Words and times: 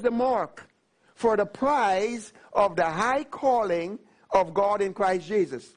The 0.00 0.10
mark 0.10 0.68
for 1.14 1.36
the 1.36 1.46
prize 1.46 2.32
of 2.52 2.76
the 2.76 2.84
high 2.84 3.24
calling 3.24 3.98
of 4.30 4.54
God 4.54 4.80
in 4.80 4.94
Christ 4.94 5.28
Jesus. 5.28 5.68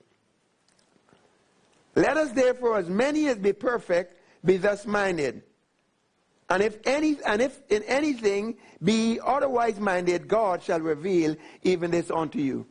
Let 1.95 2.17
us 2.17 2.31
therefore, 2.31 2.77
as 2.77 2.89
many 2.89 3.27
as 3.27 3.37
be 3.37 3.53
perfect, 3.53 4.19
be 4.43 4.57
thus 4.57 4.85
minded. 4.85 5.43
And 6.49 6.61
if 6.61 6.77
any 6.85 7.17
and 7.25 7.41
if 7.41 7.61
in 7.69 7.83
anything 7.83 8.57
be 8.83 9.19
otherwise 9.23 9.79
minded, 9.79 10.27
God 10.27 10.61
shall 10.61 10.79
reveal 10.79 11.35
even 11.63 11.91
this 11.91 12.11
unto 12.11 12.39
you. 12.39 12.65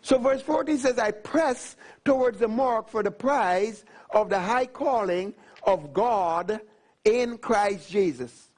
So 0.00 0.18
verse 0.18 0.42
14 0.42 0.78
says, 0.78 0.98
I 0.98 1.12
press 1.12 1.76
towards 2.04 2.38
the 2.38 2.48
mark 2.48 2.88
for 2.88 3.02
the 3.02 3.10
prize 3.10 3.84
of 4.10 4.30
the 4.30 4.40
high 4.40 4.66
calling 4.66 5.34
of 5.64 5.92
God 5.92 6.60
in 7.04 7.38
Christ 7.38 7.90
Jesus. 7.90 8.48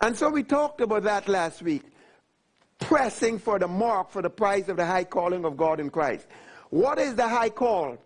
And 0.00 0.16
so 0.16 0.30
we 0.30 0.42
talked 0.42 0.80
about 0.80 1.02
that 1.04 1.28
last 1.28 1.62
week. 1.62 1.82
Pressing 2.78 3.38
for 3.38 3.58
the 3.58 3.68
mark 3.68 4.10
for 4.10 4.22
the 4.22 4.30
prize 4.30 4.68
of 4.68 4.76
the 4.78 4.86
high 4.86 5.04
calling 5.04 5.44
of 5.44 5.56
God 5.56 5.80
in 5.80 5.90
Christ. 5.90 6.26
What 6.70 6.98
is 6.98 7.14
the 7.14 7.28
high 7.28 7.50
call? 7.50 7.98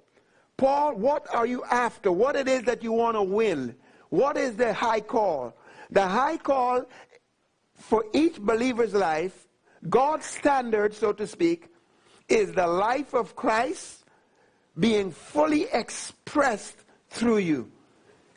Paul, 0.56 0.96
what 0.96 1.26
are 1.32 1.46
you 1.46 1.64
after? 1.64 2.10
What 2.10 2.36
it 2.36 2.48
is 2.48 2.64
that 2.64 2.82
you 2.82 2.92
want 2.92 3.16
to 3.16 3.22
win? 3.22 3.76
What 4.08 4.36
is 4.36 4.56
the 4.56 4.72
high 4.72 5.00
call? 5.00 5.56
The 5.90 6.06
high 6.06 6.36
call 6.36 6.86
for 7.76 8.04
each 8.12 8.40
believer's 8.40 8.94
life, 8.94 9.46
God's 9.88 10.26
standard, 10.26 10.94
so 10.94 11.12
to 11.12 11.26
speak, 11.26 11.68
is 12.28 12.52
the 12.52 12.66
life 12.66 13.14
of 13.14 13.36
Christ 13.36 14.04
being 14.78 15.10
fully 15.10 15.66
expressed 15.72 16.76
through 17.10 17.38
you. 17.38 17.70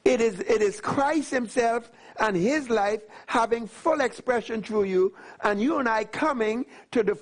It 0.03 0.21
is, 0.21 0.39
it 0.39 0.61
is 0.61 0.79
Christ 0.79 1.31
himself 1.31 1.89
and 2.19 2.35
his 2.35 2.69
life 2.69 3.01
having 3.25 3.67
full 3.67 4.01
expression 4.01 4.61
through 4.61 4.83
you, 4.83 5.13
and 5.43 5.61
you 5.61 5.77
and 5.77 5.87
I 5.87 6.03
coming 6.03 6.65
to 6.91 7.03
the 7.03 7.17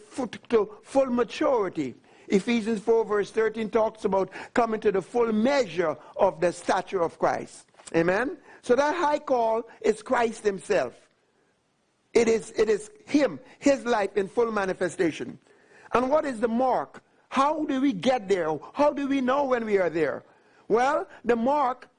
to 0.50 0.70
full 0.84 1.08
maturity. 1.08 1.96
Ephesians 2.28 2.82
4 2.82 3.06
verse 3.06 3.32
13 3.32 3.70
talks 3.70 4.06
about 4.06 4.30
coming 4.54 4.80
to 4.82 4.92
the 4.92 5.02
full 5.02 5.32
measure 5.32 5.96
of 6.18 6.40
the 6.40 6.52
stature 6.52 7.02
of 7.02 7.20
Christ. 7.20 7.68
Amen? 7.96 8.38
So 8.62 8.76
that 8.76 8.96
high 8.96 9.20
call 9.20 9.64
is 9.82 10.02
Christ 10.02 10.44
himself. 10.44 10.94
It 12.14 12.28
is, 12.28 12.52
it 12.58 12.70
is 12.70 12.90
him, 13.06 13.40
his 13.60 13.86
life 13.86 14.18
in 14.18 14.28
full 14.28 14.52
manifestation. 14.52 15.38
And 15.94 16.10
what 16.10 16.26
is 16.26 16.40
the 16.40 16.48
mark? 16.48 17.04
How 17.30 17.66
do 17.66 17.82
we 17.82 17.92
get 17.94 18.28
there? 18.28 18.58
How 18.74 18.92
do 18.92 19.08
we 19.08 19.22
know 19.22 19.44
when 19.46 19.66
we 19.66 19.78
are 19.78 19.90
there? 19.90 20.24
Well, 20.68 21.08
the 21.26 21.36
mark 21.36 21.90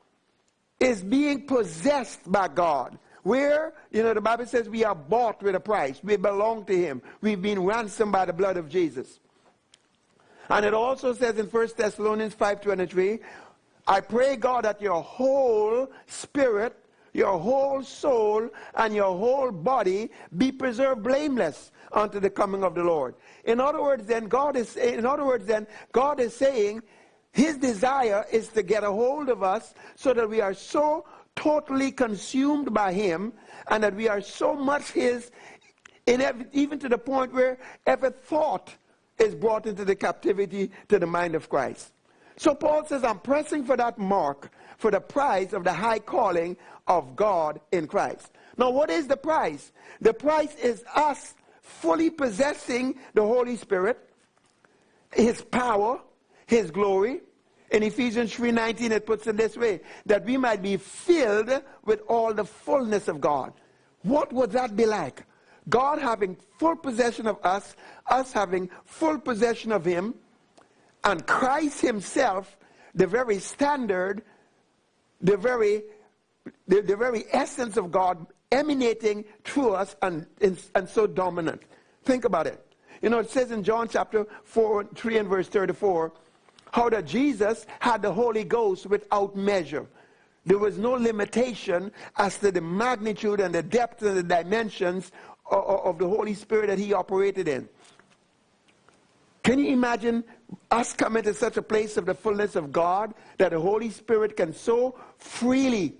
is 0.80 1.02
being 1.02 1.46
possessed 1.46 2.30
by 2.30 2.48
God. 2.48 2.98
Where, 3.22 3.72
you 3.91 4.02
know, 4.05 4.14
the 4.14 4.20
Bible 4.20 4.46
says 4.46 4.69
we 4.69 4.84
are 4.84 4.94
bought 4.94 5.42
with 5.42 5.56
a 5.56 5.60
price. 5.60 6.00
We 6.05 6.16
belong 6.16 6.64
to 6.66 6.77
him. 6.77 7.02
We've 7.20 7.42
been 7.42 7.64
ransomed 7.64 8.12
by 8.12 8.24
the 8.24 8.33
blood 8.33 8.56
of 8.56 8.68
Jesus. 8.68 9.18
And 10.48 10.64
it 10.64 10.74
also 10.74 11.12
says 11.12 11.36
in 11.38 11.46
1 11.46 11.68
Thessalonians 11.77 12.36
5.23, 12.36 13.20
I 13.89 14.01
pray 14.01 14.36
God 14.36 14.64
that 14.64 14.80
your 14.80 15.02
whole 15.02 15.90
spirit, 16.06 16.77
your 17.12 17.39
whole 17.39 17.83
soul, 17.83 18.48
and 18.77 18.95
your 18.95 19.17
whole 19.17 19.51
body 19.51 20.11
be 20.36 20.52
preserved 20.52 21.02
blameless 21.02 21.72
unto 21.92 22.20
the 22.20 22.30
coming 22.30 22.62
of 22.62 22.74
the 22.74 22.84
Lord. 22.84 23.14
In 23.45 23.61
other 23.61 23.83
words, 23.83 24.06
then 24.06 24.27
God 24.27 24.56
is 24.56 24.77
in 24.77 25.06
other 25.06 25.24
words, 25.24 25.46
then 25.46 25.67
God 25.92 26.20
is 26.20 26.34
saying 26.34 26.83
his 27.36 27.58
desire 27.58 28.24
is 28.33 28.48
to 28.48 28.63
get 28.63 28.83
a 28.83 28.91
hold 28.91 29.29
of 29.29 29.42
us 29.42 29.74
so 29.95 30.14
that 30.14 30.27
we 30.27 30.41
are 30.41 30.55
so 30.55 31.05
totally 31.35 31.92
consumed 31.92 32.73
by 32.73 32.95
him 32.95 33.30
and 33.69 33.83
that 33.83 33.95
we 33.95 34.08
are 34.08 34.23
so 34.23 34.55
much 34.55 34.91
his 34.92 35.30
every, 36.07 36.46
even 36.55 36.79
to 36.79 36.89
the 36.89 36.96
point 36.96 37.35
where 37.35 37.58
every 37.86 38.08
thought 38.08 38.75
is 39.19 39.35
brought 39.35 39.67
into 39.67 39.85
the 39.85 39.95
captivity 39.95 40.70
to 40.89 40.98
the 40.98 41.07
mind 41.07 41.35
of 41.35 41.51
Christ. 41.51 41.92
So 42.39 42.55
Paul 42.55 42.86
says, 42.86 43.05
I'm 43.05 43.19
pressing 43.19 43.67
for 43.67 43.77
that 43.77 43.98
mark 43.98 44.51
for 44.79 44.91
the 44.91 45.01
prize 45.01 45.52
of 45.52 45.63
the 45.63 45.75
high 45.75 45.98
calling 45.98 46.57
of 46.86 47.17
God 47.17 47.61
in 47.70 47.86
Christ. 47.86 48.30
Now, 48.57 48.70
what 48.70 48.89
is 48.89 49.08
the 49.08 49.17
prize? 49.19 49.73
The 50.01 50.14
prize 50.14 50.55
is 50.55 50.83
us 50.95 51.35
fully 51.61 52.08
possessing 52.08 52.95
the 53.13 53.20
Holy 53.20 53.57
Spirit, 53.57 53.98
His 55.13 55.42
power, 55.42 56.01
His 56.46 56.70
glory. 56.70 57.20
In 57.70 57.83
Ephesians 57.83 58.33
3.19 58.33 58.90
it 58.92 59.07
puts 59.07 59.27
it 59.27 59.36
this 59.36 59.57
way, 59.57 59.80
that 60.07 60.24
we 60.24 60.36
might 60.36 60.62
be 60.62 60.77
filled 60.77 61.51
with 61.84 62.01
all 62.08 62.33
the 62.33 62.45
fullness 62.45 63.08
of 63.08 63.20
God. 63.20 63.52
What 64.02 64.33
would 64.33 64.52
that 64.52 64.77
be 64.77 64.86
like? 64.86 65.24
God 65.68 65.98
having 65.98 66.36
full 66.58 66.77
possession 66.77 67.27
of 67.27 67.39
us, 67.45 67.74
us 68.07 68.33
having 68.33 68.70
full 68.84 69.18
possession 69.18 69.73
of 69.73 69.84
Him, 69.84 70.14
and 71.02 71.27
Christ 71.27 71.80
Himself, 71.80 72.57
the 72.95 73.07
very 73.07 73.40
standard, 73.40 74.23
the 75.20 75.36
very, 75.36 75.83
the, 76.68 76.83
the 76.83 76.96
very 76.96 77.24
essence 77.33 77.77
of 77.77 77.90
God 77.90 78.27
emanating 78.52 79.24
through 79.45 79.74
us 79.74 79.96
and, 80.02 80.27
and, 80.40 80.57
and 80.77 80.89
so 80.89 81.07
dominant. 81.07 81.63
Think 82.05 82.24
about 82.24 82.46
it. 82.46 82.63
You 83.02 83.11
know, 83.11 83.18
it 83.18 83.30
says 83.30 83.51
in 83.51 83.63
John 83.63 83.89
chapter 83.89 84.27
4, 84.45 84.89
3 84.95 85.18
and 85.18 85.28
verse 85.28 85.48
34, 85.48 86.13
how 86.77 86.91
that 86.91 87.07
Jesus 87.07 87.64
had 87.81 88.03
the 88.03 88.13
Holy 88.13 88.45
Ghost 88.45 88.85
without 88.85 89.35
measure. 89.35 89.87
There 90.45 90.59
was 90.59 90.77
no 90.77 90.92
limitation 90.92 91.91
as 92.19 92.37
to 92.41 92.53
the 92.53 92.61
magnitude 92.61 93.41
and 93.41 93.55
the 93.55 93.63
depth 93.63 94.03
and 94.03 94.14
the 94.14 94.23
dimensions 94.23 95.11
of, 95.51 95.97
the 95.98 96.07
Holy 96.07 96.35
Spirit 96.35 96.67
that 96.67 96.79
he 96.79 96.92
operated 96.92 97.48
in. 97.48 97.67
Can 99.42 99.59
you 99.59 99.73
imagine 99.73 100.23
us 100.70 100.92
coming 100.92 101.23
to 101.23 101.33
such 101.33 101.57
a 101.57 101.63
place 101.63 101.97
of 101.97 102.05
the 102.05 102.14
fullness 102.14 102.57
of 102.57 102.73
God 102.73 103.14
that 103.39 103.53
the 103.53 103.61
Holy 103.61 103.89
Spirit 103.89 104.37
can 104.37 104.53
so 104.53 104.97
freely 105.17 105.95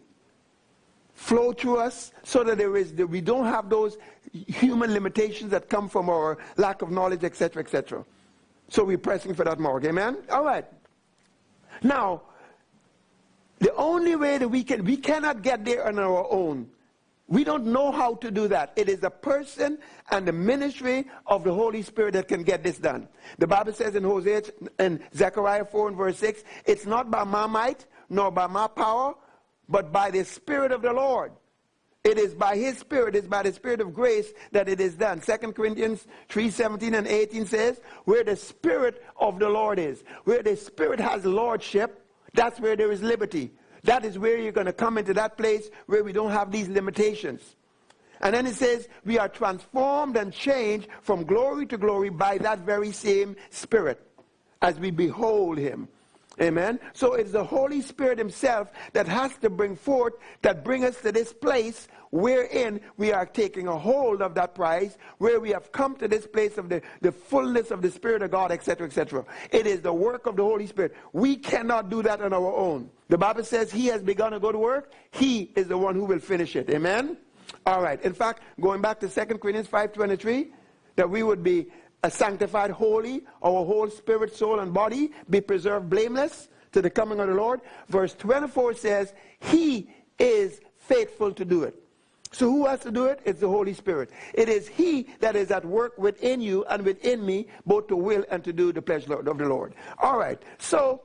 flow 1.15 1.55
through 1.55 1.79
us 1.79 2.13
so 2.23 2.45
that 2.45 2.59
there 2.59 2.77
is 2.77 2.93
that 2.97 3.07
we 3.07 3.23
don't 3.23 3.47
have 3.47 3.71
those 3.71 3.97
human 4.31 4.93
limitations 4.93 5.53
that 5.53 5.71
come 5.71 5.89
from 5.89 6.11
our 6.11 6.37
lack 6.59 6.83
of 6.83 6.91
knowledge, 6.91 7.25
etc., 7.25 7.63
etc. 7.63 8.05
So 8.69 8.84
we're 8.84 8.99
pressing 8.99 9.34
for 9.34 9.44
that 9.44 9.59
mark. 9.59 9.84
Amen? 9.84 10.19
All 10.31 10.44
right. 10.44 10.65
Now, 11.82 12.22
the 13.59 13.75
only 13.75 14.16
way 14.16 14.38
that 14.38 14.49
we 14.49 14.65
can, 14.65 14.84
we 14.84 14.97
cannot 14.97 15.43
get 15.43 15.65
there 15.65 15.87
on 15.87 15.99
our 15.99 16.31
own. 16.31 16.69
We 17.28 17.43
don't 17.43 17.66
know 17.66 17.91
how 17.91 18.15
to 18.16 18.31
do 18.31 18.47
that. 18.49 18.72
It 18.77 18.88
is 18.88 19.00
the 19.00 19.10
person 19.10 19.78
and 20.10 20.28
the 20.28 20.32
ministry 20.32 21.06
of 21.27 21.43
the 21.43 21.53
Holy 21.53 21.82
Spirit 21.82 22.12
that 22.15 22.28
can 22.28 22.44
get 22.44 22.62
this 22.62 22.78
done. 22.78 23.09
The 23.38 23.47
Bible 23.47 23.72
says 23.72 23.97
in 23.97 24.04
Hosea 24.04 24.43
and 24.78 25.00
Zechariah 25.15 25.65
4 25.65 25.88
and 25.88 25.97
verse 25.97 26.19
6, 26.19 26.44
it's 26.65 26.87
not 26.87 27.10
by 27.10 27.25
my 27.25 27.47
might 27.47 27.87
nor 28.09 28.31
by 28.31 28.47
my 28.47 28.69
power, 28.69 29.15
but 29.69 29.91
by 29.93 30.10
the 30.10 30.25
Spirit 30.25 30.71
of 30.71 30.83
the 30.83 30.93
Lord. 30.93 31.33
It 32.06 32.19
is 32.19 32.34
by 32.34 32.56
His 32.56 32.78
Spirit, 32.78 33.17
it's 33.17 33.27
by 33.27 33.43
the 33.43 33.53
Spirit 33.53 33.81
of 33.81 33.92
grace 33.92 34.33
that 34.53 34.69
it 34.69 34.81
is 34.81 34.95
done. 34.95 35.21
2 35.21 35.53
Corinthians 35.53 36.07
3 36.28 36.51
17 36.51 36.95
and 36.95 37.04
18 37.04 37.47
says, 37.47 37.81
Where 38.04 38.22
the 38.22 38.36
Spirit 38.36 39.03
of 39.19 39.41
the 39.41 39.48
Lord 39.48 39.81
is, 39.81 40.04
where 40.22 40.41
the 40.41 40.57
Spirit 40.57 41.01
has 41.01 41.25
lordship, 41.25 42.07
that's 42.33 42.60
where 42.60 42.77
there 42.77 42.92
is 42.92 43.03
liberty. 43.03 43.51
That 43.83 44.04
is 44.04 44.21
where 44.21 44.39
you're 44.39 44.53
going 44.53 44.69
to 44.69 44.72
come 44.72 44.98
into 44.98 45.15
that 45.15 45.36
place 45.36 45.69
where 45.86 46.04
we 46.04 46.13
don't 46.13 46.31
have 46.31 46.53
these 46.53 46.69
limitations. 46.69 47.57
And 48.21 48.33
then 48.33 48.47
it 48.47 48.54
says, 48.54 48.86
We 49.04 49.19
are 49.19 49.28
transformed 49.28 50.16
and 50.16 50.33
changed 50.33 50.86
from 51.03 51.25
glory 51.25 51.66
to 51.66 51.77
glory 51.77 52.10
by 52.10 52.39
that 52.39 52.60
very 52.60 52.92
same 52.92 53.34
Spirit 53.51 54.01
as 54.63 54.78
we 54.78 54.92
behold 54.92 55.59
Him. 55.59 55.89
Amen. 56.41 56.78
So 56.92 57.15
it's 57.15 57.33
the 57.33 57.44
Holy 57.44 57.80
Spirit 57.80 58.18
Himself 58.18 58.71
that 58.92 59.09
has 59.09 59.36
to 59.38 59.48
bring 59.48 59.74
forth, 59.74 60.15
that 60.42 60.65
bring 60.65 60.84
us 60.84 61.00
to 61.00 61.12
this 61.12 61.33
place 61.33 61.88
wherein 62.10 62.80
we 62.97 63.12
are 63.12 63.27
taking 63.27 63.68
a 63.68 63.77
hold 63.77 64.22
of 64.22 64.34
that 64.34 64.54
prize, 64.54 64.97
where 65.18 65.41
we 65.41 65.50
have 65.50 65.72
come 65.72 65.97
to 65.97 66.09
this 66.09 66.27
place 66.27 66.59
of 66.59 66.68
the, 66.68 66.83
the 67.00 67.12
fullness 67.12 67.71
of 67.71 67.83
the 67.83 67.91
Spirit 67.91 68.22
of 68.22 68.30
God, 68.30 68.53
etc., 68.53 68.86
etc. 68.86 69.24
It 69.50 69.66
is 69.66 69.80
the 69.80 69.92
work 69.92 70.27
of 70.27 70.36
the 70.36 70.42
Holy 70.42 70.66
Spirit. 70.66 70.94
We 71.12 71.36
cannot 71.36 71.88
do 71.91 72.03
that 72.03 72.21
on 72.21 72.33
our 72.33 72.54
own. 72.54 72.91
The 73.09 73.18
Bible 73.18 73.44
says 73.44 73.72
He 73.72 73.86
has 73.86 74.03
begun 74.03 74.34
a 74.34 74.41
good 74.41 74.56
work. 74.56 74.92
He 75.10 75.53
is 75.56 75.68
the 75.68 75.78
one 75.78 75.94
who 75.94 76.04
will 76.04 76.18
finish 76.18 76.54
it. 76.56 76.68
Amen. 76.71 77.16
All 77.65 77.83
right. 77.83 78.00
In 78.03 78.12
fact, 78.12 78.42
going 78.60 78.80
back 78.83 79.00
to 79.00 79.09
2 79.09 79.38
Corinthians 79.38 79.68
5.23, 79.68 80.50
that 80.97 81.09
we 81.09 81.22
would 81.22 81.42
be 81.42 81.68
sanctified 82.09 82.71
holy, 82.71 83.22
our 83.43 83.65
whole 83.65 83.91
spirit, 83.91 84.34
soul, 84.34 84.60
and 84.60 84.72
body 84.72 85.13
be 85.28 85.41
preserved 85.41 85.91
blameless 85.91 86.48
to 86.72 86.83
the 86.83 86.91
coming 86.91 87.21
of 87.21 87.28
the 87.28 87.34
Lord. 87.34 87.60
Verse 87.89 88.15
24 88.15 88.75
says, 88.75 89.13
He 89.41 89.89
is 90.19 90.60
faithful 90.78 91.33
to 91.33 91.45
do 91.45 91.65
it. 91.65 91.75
So 92.33 92.51
who 92.51 92.66
has 92.66 92.81
to 92.81 92.91
do 92.91 93.07
it? 93.07 93.21
It's 93.25 93.41
the 93.41 93.48
Holy 93.48 93.72
Spirit. 93.72 94.10
It 94.34 94.48
is 94.48 94.69
He 94.69 95.09
that 95.21 95.37
is 95.37 95.51
at 95.51 95.65
work 95.65 95.97
within 95.97 96.41
you 96.41 96.65
and 96.66 96.84
within 96.84 97.25
me, 97.25 97.47
both 97.65 97.87
to 97.89 97.97
will 97.97 98.25
and 98.31 98.45
to 98.45 98.53
do 98.53 98.72
the 98.72 98.83
pleasure 98.83 99.15
of 99.15 99.39
the 99.39 99.48
Lord. 99.48 99.75
All 99.98 100.19
right. 100.19 100.41
So, 100.59 101.03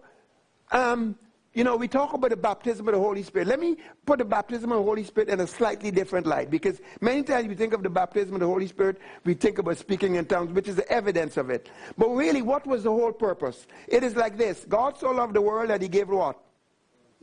um, 0.71 1.15
you 1.53 1.65
know, 1.65 1.75
we 1.75 1.87
talk 1.87 2.13
about 2.13 2.29
the 2.29 2.37
baptism 2.37 2.87
of 2.87 2.93
the 2.93 2.99
Holy 2.99 3.23
Spirit. 3.23 3.47
Let 3.47 3.59
me 3.59 3.75
put 4.05 4.19
the 4.19 4.25
baptism 4.25 4.71
of 4.71 4.77
the 4.77 4.83
Holy 4.83 5.03
Spirit 5.03 5.27
in 5.27 5.41
a 5.41 5.47
slightly 5.47 5.91
different 5.91 6.25
light 6.25 6.49
because 6.49 6.79
many 7.01 7.23
times 7.23 7.47
we 7.49 7.55
think 7.55 7.73
of 7.73 7.83
the 7.83 7.89
baptism 7.89 8.35
of 8.35 8.39
the 8.39 8.45
Holy 8.47 8.67
Spirit, 8.67 9.01
we 9.25 9.33
think 9.33 9.57
about 9.57 9.77
speaking 9.77 10.15
in 10.15 10.25
tongues, 10.25 10.53
which 10.53 10.69
is 10.69 10.77
the 10.77 10.89
evidence 10.89 11.35
of 11.35 11.49
it. 11.49 11.69
But 11.97 12.09
really, 12.09 12.41
what 12.41 12.65
was 12.65 12.83
the 12.83 12.91
whole 12.91 13.11
purpose? 13.11 13.67
It 13.89 14.03
is 14.03 14.15
like 14.15 14.37
this 14.37 14.65
God 14.69 14.97
so 14.97 15.11
loved 15.11 15.33
the 15.33 15.41
world 15.41 15.69
that 15.71 15.81
he 15.81 15.89
gave 15.89 16.07
what? 16.07 16.39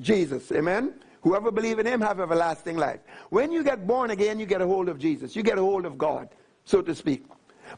Jesus. 0.01 0.53
Amen? 0.53 0.95
Whoever 1.23 1.51
believe 1.51 1.79
in 1.79 1.87
him 1.87 2.01
have 2.03 2.21
everlasting 2.21 2.77
life. 2.77 3.01
When 3.31 3.51
you 3.51 3.65
get 3.65 3.87
born 3.87 4.11
again, 4.11 4.39
you 4.39 4.47
get 4.47 4.61
a 4.61 4.67
hold 4.67 4.89
of 4.89 4.99
Jesus. 4.99 5.35
You 5.35 5.43
get 5.43 5.59
a 5.59 5.63
hold 5.63 5.87
of 5.87 5.97
God, 5.97 6.29
so 6.65 6.83
to 6.83 6.95
speak. 6.95 7.25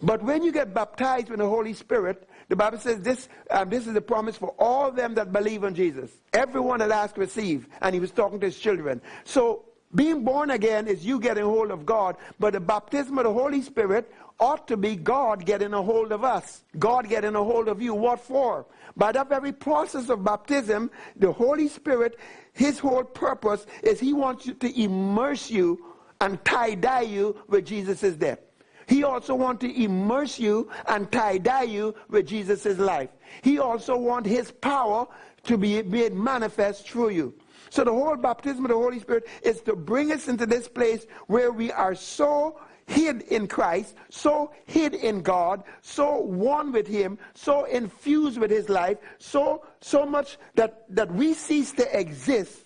But 0.03 0.23
when 0.23 0.43
you 0.43 0.53
get 0.53 0.75
baptized 0.75 1.31
with 1.31 1.39
the 1.39 1.49
Holy 1.49 1.75
Spirit, 1.75 2.29
the 2.51 2.57
Bible 2.57 2.79
says 2.79 3.01
this, 3.01 3.29
um, 3.49 3.71
this 3.71 3.87
is 3.87 3.95
the 3.95 4.01
promise 4.01 4.37
for 4.37 4.53
all 4.59 4.91
them 4.91 5.15
that 5.15 5.33
believe 5.33 5.63
on 5.63 5.73
Jesus. 5.73 6.11
Everyone 6.33 6.81
that 6.81 6.91
asked 6.91 7.17
receive. 7.17 7.69
And 7.81 7.95
he 7.95 8.01
was 8.01 8.11
talking 8.11 8.41
to 8.41 8.47
his 8.47 8.59
children. 8.59 9.01
So 9.23 9.67
being 9.95 10.25
born 10.25 10.51
again 10.51 10.89
is 10.89 11.07
you 11.07 11.21
getting 11.21 11.45
hold 11.45 11.71
of 11.71 11.87
God. 11.87 12.17
But 12.41 12.55
the 12.55 12.61
baptism 12.61 13.17
of 13.19 13.25
the 13.25 13.33
Holy 13.33 13.63
Spirit 13.63 14.13
ought 14.41 14.67
to 14.67 14.77
be 14.77 14.97
God 14.97 15.47
getting 15.47 15.73
a 15.73 15.81
hold 15.81 16.11
of 16.11 16.25
us. 16.25 16.65
God 16.77 17.09
getting 17.09 17.37
a 17.37 17.45
hold 17.45 17.69
of 17.69 17.81
you. 17.81 17.95
What 17.95 18.19
for? 18.19 18.67
By 18.97 19.13
that 19.13 19.29
very 19.29 19.53
process 19.53 20.09
of 20.09 20.25
baptism, 20.25 20.91
the 21.15 21.31
Holy 21.31 21.69
Spirit, 21.69 22.19
his 22.53 22.81
whole 22.81 23.05
purpose 23.05 23.65
is 23.85 24.01
he 24.01 24.13
wants 24.13 24.45
you 24.45 24.55
to 24.55 24.83
immerse 24.83 25.51
you 25.51 25.95
and 26.21 26.45
tie-dye 26.45 27.03
you 27.03 27.37
with 27.47 27.65
Jesus' 27.65 28.17
death. 28.17 28.41
He 28.91 29.05
also 29.05 29.37
wants 29.37 29.61
to 29.61 29.85
immerse 29.85 30.41
you 30.41 30.69
and 30.89 31.11
tie-dye 31.13 31.63
you 31.63 31.95
with 32.09 32.27
Jesus' 32.27 32.77
life. 32.77 33.09
He 33.41 33.61
also 33.61 33.97
wants 33.97 34.29
his 34.29 34.51
power 34.51 35.07
to 35.45 35.57
be 35.57 35.81
made 35.85 36.13
manifest 36.13 36.89
through 36.89 37.11
you. 37.11 37.33
So 37.71 37.85
the 37.85 37.93
whole 37.93 38.17
baptism 38.17 38.65
of 38.65 38.71
the 38.71 38.77
Holy 38.77 38.99
Spirit 38.99 39.29
is 39.45 39.61
to 39.61 39.77
bring 39.77 40.11
us 40.11 40.27
into 40.27 40.45
this 40.45 40.67
place 40.67 41.07
where 41.29 41.53
we 41.53 41.71
are 41.71 41.95
so 41.95 42.59
hid 42.87 43.23
in 43.23 43.47
Christ, 43.47 43.95
so 44.09 44.51
hid 44.67 44.95
in 44.95 45.23
God, 45.23 45.63
so 45.83 46.17
one 46.17 46.73
with 46.73 46.89
him, 46.89 47.17
so 47.35 47.67
infused 47.67 48.39
with 48.41 48.51
his 48.51 48.69
life, 48.69 48.99
so 49.19 49.65
so 49.81 50.05
much 50.05 50.37
that, 50.57 50.85
that 50.89 51.15
we 51.15 51.33
cease 51.35 51.71
to 51.75 51.97
exist. 51.97 52.59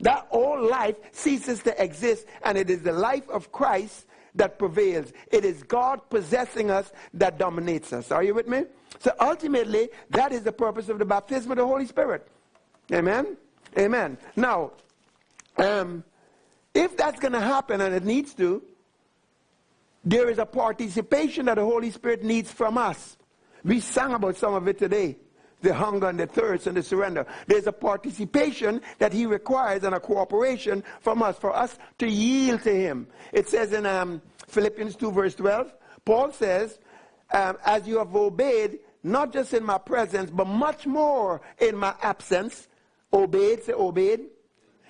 That 0.00 0.26
all 0.30 0.62
life 0.62 0.96
ceases 1.12 1.62
to 1.62 1.82
exist, 1.82 2.26
and 2.42 2.58
it 2.58 2.68
is 2.68 2.82
the 2.82 2.92
life 2.92 3.28
of 3.30 3.50
Christ 3.50 4.04
that 4.34 4.58
prevails. 4.58 5.12
It 5.30 5.44
is 5.44 5.62
God 5.62 6.08
possessing 6.10 6.70
us 6.70 6.92
that 7.14 7.38
dominates 7.38 7.92
us. 7.92 8.10
Are 8.10 8.22
you 8.22 8.34
with 8.34 8.48
me? 8.48 8.64
So 8.98 9.12
ultimately, 9.20 9.88
that 10.10 10.32
is 10.32 10.42
the 10.42 10.52
purpose 10.52 10.88
of 10.88 10.98
the 10.98 11.04
baptism 11.04 11.50
of 11.52 11.58
the 11.58 11.66
Holy 11.66 11.86
Spirit. 11.86 12.26
Amen? 12.92 13.36
Amen. 13.78 14.18
Now, 14.36 14.72
um, 15.56 16.04
if 16.74 16.96
that's 16.96 17.20
going 17.20 17.32
to 17.32 17.40
happen, 17.40 17.80
and 17.80 17.94
it 17.94 18.04
needs 18.04 18.34
to, 18.34 18.62
there 20.04 20.30
is 20.30 20.38
a 20.38 20.46
participation 20.46 21.46
that 21.46 21.56
the 21.56 21.64
Holy 21.64 21.90
Spirit 21.90 22.24
needs 22.24 22.50
from 22.50 22.78
us. 22.78 23.16
We 23.64 23.80
sang 23.80 24.14
about 24.14 24.36
some 24.36 24.54
of 24.54 24.66
it 24.66 24.78
today 24.78 25.16
the 25.60 25.74
hunger 25.74 26.08
and 26.08 26.18
the 26.18 26.26
thirst 26.26 26.66
and 26.66 26.76
the 26.76 26.82
surrender. 26.82 27.26
There's 27.46 27.66
a 27.66 27.72
participation 27.72 28.80
that 28.98 29.12
he 29.12 29.26
requires 29.26 29.84
and 29.84 29.94
a 29.94 30.00
cooperation 30.00 30.82
from 31.00 31.22
us 31.22 31.38
for 31.38 31.54
us 31.54 31.78
to 31.98 32.08
yield 32.08 32.62
to 32.62 32.74
him. 32.74 33.06
It 33.32 33.48
says 33.48 33.72
in 33.72 33.86
um, 33.86 34.22
Philippians 34.48 34.96
2 34.96 35.12
verse 35.12 35.34
12, 35.34 35.72
Paul 36.04 36.32
says, 36.32 36.78
um, 37.32 37.58
as 37.64 37.86
you 37.86 37.98
have 37.98 38.14
obeyed, 38.14 38.80
not 39.02 39.32
just 39.32 39.54
in 39.54 39.64
my 39.64 39.78
presence, 39.78 40.30
but 40.30 40.46
much 40.46 40.86
more 40.86 41.40
in 41.58 41.76
my 41.76 41.94
absence, 42.02 42.68
obeyed, 43.12 43.64
say 43.64 43.72
obeyed. 43.72 44.20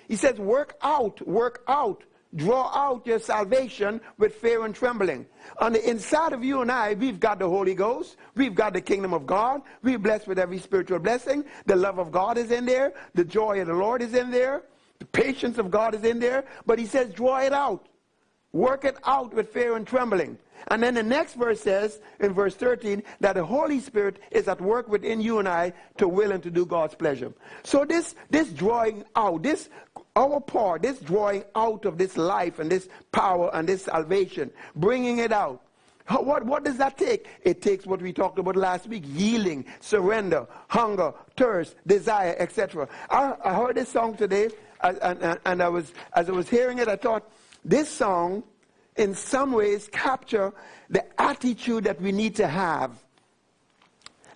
He 0.07 0.15
says, 0.15 0.37
work 0.37 0.75
out, 0.81 1.25
work 1.25 1.63
out 1.67 2.03
Draw 2.35 2.71
out 2.73 3.05
your 3.05 3.19
salvation 3.19 3.99
with 4.17 4.35
fear 4.35 4.63
and 4.63 4.73
trembling. 4.73 5.25
On 5.57 5.73
the 5.73 5.89
inside 5.89 6.31
of 6.31 6.43
you 6.43 6.61
and 6.61 6.71
I, 6.71 6.93
we've 6.93 7.19
got 7.19 7.39
the 7.39 7.49
Holy 7.49 7.75
Ghost. 7.75 8.15
We've 8.35 8.55
got 8.55 8.73
the 8.73 8.81
kingdom 8.81 9.13
of 9.13 9.25
God. 9.25 9.61
We're 9.83 9.99
blessed 9.99 10.27
with 10.27 10.39
every 10.39 10.59
spiritual 10.59 10.99
blessing. 10.99 11.43
The 11.65 11.75
love 11.75 11.99
of 11.99 12.11
God 12.11 12.37
is 12.37 12.51
in 12.51 12.65
there. 12.65 12.93
The 13.15 13.25
joy 13.25 13.59
of 13.59 13.67
the 13.67 13.73
Lord 13.73 14.01
is 14.01 14.13
in 14.13 14.31
there. 14.31 14.63
The 14.99 15.05
patience 15.05 15.57
of 15.57 15.69
God 15.69 15.93
is 15.93 16.03
in 16.03 16.19
there. 16.19 16.45
But 16.65 16.79
he 16.79 16.85
says, 16.85 17.09
draw 17.13 17.39
it 17.39 17.53
out. 17.53 17.87
Work 18.53 18.85
it 18.85 18.97
out 19.05 19.33
with 19.33 19.49
fear 19.49 19.75
and 19.75 19.85
trembling. 19.85 20.37
And 20.67 20.83
then 20.83 20.93
the 20.93 21.03
next 21.03 21.33
verse 21.33 21.59
says, 21.59 21.99
in 22.19 22.33
verse 22.33 22.55
13, 22.55 23.01
that 23.19 23.33
the 23.33 23.43
Holy 23.43 23.79
Spirit 23.79 24.19
is 24.29 24.47
at 24.47 24.61
work 24.61 24.87
within 24.87 25.21
you 25.21 25.39
and 25.39 25.47
I 25.47 25.73
to 25.97 26.07
will 26.07 26.31
and 26.31 26.43
to 26.43 26.51
do 26.51 26.65
God's 26.65 26.95
pleasure. 26.95 27.33
So 27.63 27.85
this, 27.85 28.15
this 28.29 28.49
drawing 28.49 29.03
out, 29.15 29.43
this 29.43 29.69
our 30.15 30.39
part, 30.41 30.81
this 30.81 30.99
drawing 30.99 31.43
out 31.55 31.85
of 31.85 31.97
this 31.97 32.17
life 32.17 32.59
and 32.59 32.69
this 32.69 32.89
power 33.11 33.49
and 33.53 33.67
this 33.67 33.85
salvation, 33.85 34.51
bringing 34.75 35.19
it 35.19 35.31
out. 35.31 35.61
What, 36.09 36.45
what 36.45 36.65
does 36.65 36.77
that 36.77 36.97
take? 36.97 37.27
It 37.43 37.61
takes 37.61 37.85
what 37.85 38.01
we 38.01 38.11
talked 38.11 38.37
about 38.37 38.55
last 38.57 38.87
week 38.87 39.03
yielding, 39.05 39.65
surrender, 39.79 40.47
hunger, 40.67 41.13
thirst, 41.37 41.75
desire, 41.87 42.35
etc. 42.37 42.89
I, 43.09 43.35
I, 43.43 43.53
heard 43.53 43.75
this 43.77 43.89
song 43.89 44.17
today, 44.17 44.49
and, 44.81 44.97
and, 45.01 45.39
and 45.45 45.63
I 45.63 45.69
was, 45.69 45.93
as 46.13 46.27
I 46.27 46.33
was 46.33 46.49
hearing 46.49 46.79
it, 46.79 46.89
I 46.89 46.97
thought 46.97 47.31
this 47.63 47.89
song, 47.89 48.43
in 48.97 49.15
some 49.15 49.53
ways, 49.53 49.87
capture 49.93 50.51
the 50.89 51.05
attitude 51.21 51.85
that 51.85 52.01
we 52.01 52.11
need 52.11 52.35
to 52.37 52.47
have 52.47 52.91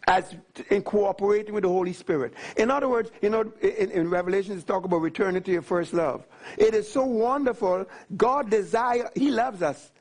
as 0.07 0.35
in 0.69 0.81
cooperating 0.81 1.53
with 1.53 1.63
the 1.63 1.69
Holy 1.69 1.93
Spirit. 1.93 2.33
In 2.57 2.69
other 2.69 2.87
words, 2.87 3.11
you 3.21 3.29
know, 3.29 3.51
in, 3.61 3.91
in 3.91 4.09
Revelations, 4.09 4.63
talk 4.63 4.85
about 4.85 4.97
returning 4.97 5.41
to 5.43 5.51
your 5.51 5.61
first 5.61 5.93
love. 5.93 6.25
It 6.57 6.73
is 6.73 6.91
so 6.91 7.03
wonderful. 7.05 7.85
God 8.15 8.49
desire, 8.49 9.09
He 9.15 9.31
loves 9.31 9.61
us. 9.61 9.91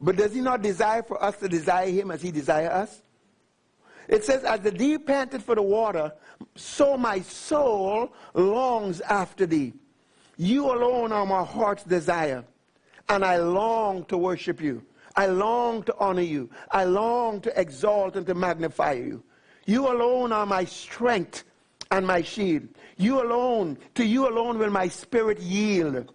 But 0.00 0.16
does 0.16 0.34
He 0.34 0.40
not 0.40 0.62
desire 0.62 1.02
for 1.02 1.22
us 1.22 1.36
to 1.38 1.48
desire 1.48 1.88
Him 1.88 2.10
as 2.10 2.20
He 2.20 2.30
desire 2.30 2.70
us? 2.70 3.02
It 4.06 4.24
says, 4.24 4.44
as 4.44 4.60
the 4.60 4.70
deep 4.70 5.06
panted 5.06 5.42
for 5.42 5.54
the 5.54 5.62
water, 5.62 6.12
so 6.56 6.96
my 6.98 7.22
soul 7.22 8.12
longs 8.34 9.00
after 9.00 9.46
thee. 9.46 9.72
You 10.36 10.66
alone 10.66 11.10
are 11.12 11.24
my 11.24 11.42
heart's 11.42 11.84
desire, 11.84 12.44
and 13.08 13.24
I 13.24 13.38
long 13.38 14.04
to 14.06 14.18
worship 14.18 14.60
you. 14.60 14.84
I 15.16 15.26
long 15.26 15.84
to 15.84 15.94
honor 15.98 16.22
you. 16.22 16.50
I 16.70 16.84
long 16.84 17.40
to 17.42 17.60
exalt 17.60 18.16
and 18.16 18.26
to 18.26 18.34
magnify 18.34 18.92
you. 18.94 19.22
You 19.66 19.90
alone 19.90 20.32
are 20.32 20.46
my 20.46 20.64
strength 20.64 21.44
and 21.90 22.06
my 22.06 22.22
shield. 22.22 22.68
You 22.96 23.22
alone, 23.22 23.78
to 23.94 24.04
you 24.04 24.28
alone 24.28 24.58
will 24.58 24.70
my 24.70 24.88
spirit 24.88 25.40
yield. 25.40 26.12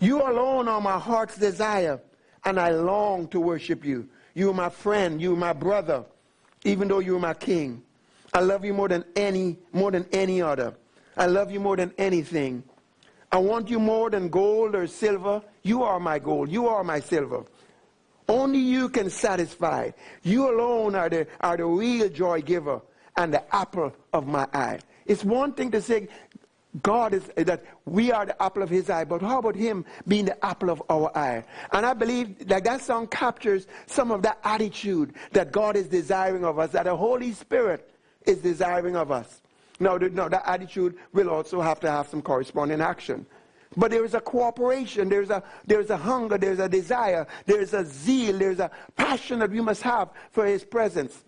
You 0.00 0.20
alone 0.22 0.68
are 0.68 0.80
my 0.80 0.98
heart's 0.98 1.36
desire, 1.36 2.00
and 2.44 2.58
I 2.58 2.70
long 2.70 3.28
to 3.28 3.40
worship 3.40 3.84
you. 3.84 4.08
You 4.34 4.50
are 4.50 4.54
my 4.54 4.68
friend, 4.68 5.20
you 5.20 5.34
are 5.34 5.36
my 5.36 5.52
brother, 5.52 6.04
even 6.64 6.88
though 6.88 6.98
you 6.98 7.16
are 7.16 7.20
my 7.20 7.34
king. 7.34 7.82
I 8.34 8.40
love 8.40 8.64
you 8.64 8.74
more 8.74 8.88
than 8.88 9.04
any, 9.14 9.58
more 9.72 9.90
than 9.90 10.06
any 10.12 10.42
other. 10.42 10.74
I 11.16 11.26
love 11.26 11.50
you 11.50 11.60
more 11.60 11.76
than 11.76 11.92
anything. 11.98 12.62
I 13.30 13.38
want 13.38 13.70
you 13.70 13.78
more 13.78 14.10
than 14.10 14.28
gold 14.28 14.74
or 14.74 14.86
silver. 14.86 15.42
You 15.62 15.82
are 15.82 16.00
my 16.00 16.18
gold. 16.18 16.50
You 16.50 16.66
are 16.68 16.82
my 16.82 17.00
silver. 17.00 17.44
Only 18.28 18.58
you 18.58 18.88
can 18.88 19.10
satisfy. 19.10 19.90
You 20.22 20.50
alone 20.50 20.94
are 20.94 21.08
the, 21.08 21.26
are 21.40 21.56
the 21.56 21.66
real 21.66 22.08
joy 22.08 22.42
giver 22.42 22.80
and 23.16 23.32
the 23.34 23.54
apple 23.54 23.92
of 24.12 24.26
my 24.26 24.46
eye. 24.52 24.78
It's 25.06 25.24
one 25.24 25.52
thing 25.52 25.70
to 25.72 25.82
say 25.82 26.08
God 26.82 27.12
is 27.12 27.24
that 27.36 27.64
we 27.84 28.12
are 28.12 28.24
the 28.24 28.42
apple 28.42 28.62
of 28.62 28.70
his 28.70 28.88
eye, 28.88 29.04
but 29.04 29.20
how 29.20 29.40
about 29.40 29.56
him 29.56 29.84
being 30.08 30.24
the 30.24 30.44
apple 30.44 30.70
of 30.70 30.82
our 30.88 31.16
eye? 31.16 31.44
And 31.70 31.84
I 31.84 31.92
believe 31.92 32.48
that 32.48 32.64
that 32.64 32.80
song 32.80 33.08
captures 33.08 33.66
some 33.86 34.10
of 34.10 34.22
that 34.22 34.38
attitude 34.42 35.12
that 35.32 35.52
God 35.52 35.76
is 35.76 35.88
desiring 35.88 36.44
of 36.44 36.58
us, 36.58 36.70
that 36.70 36.84
the 36.84 36.96
Holy 36.96 37.32
Spirit 37.32 37.90
is 38.24 38.38
desiring 38.38 38.96
of 38.96 39.10
us. 39.10 39.42
Now, 39.80 39.96
now 39.98 40.28
that 40.28 40.44
attitude 40.46 40.96
will 41.12 41.28
also 41.28 41.60
have 41.60 41.80
to 41.80 41.90
have 41.90 42.08
some 42.08 42.22
corresponding 42.22 42.80
action. 42.80 43.26
But 43.76 43.90
there 43.90 44.04
is 44.04 44.14
a 44.14 44.20
cooperation, 44.20 45.08
there's 45.08 45.30
a, 45.30 45.42
there's 45.66 45.90
a 45.90 45.96
hunger, 45.96 46.36
there's 46.36 46.58
a 46.58 46.68
desire, 46.68 47.26
there's 47.46 47.72
a 47.72 47.84
zeal, 47.84 48.38
there's 48.38 48.60
a 48.60 48.70
passion 48.96 49.38
that 49.38 49.50
we 49.50 49.60
must 49.60 49.82
have 49.82 50.10
for 50.30 50.44
His 50.44 50.64
presence. 50.64 51.24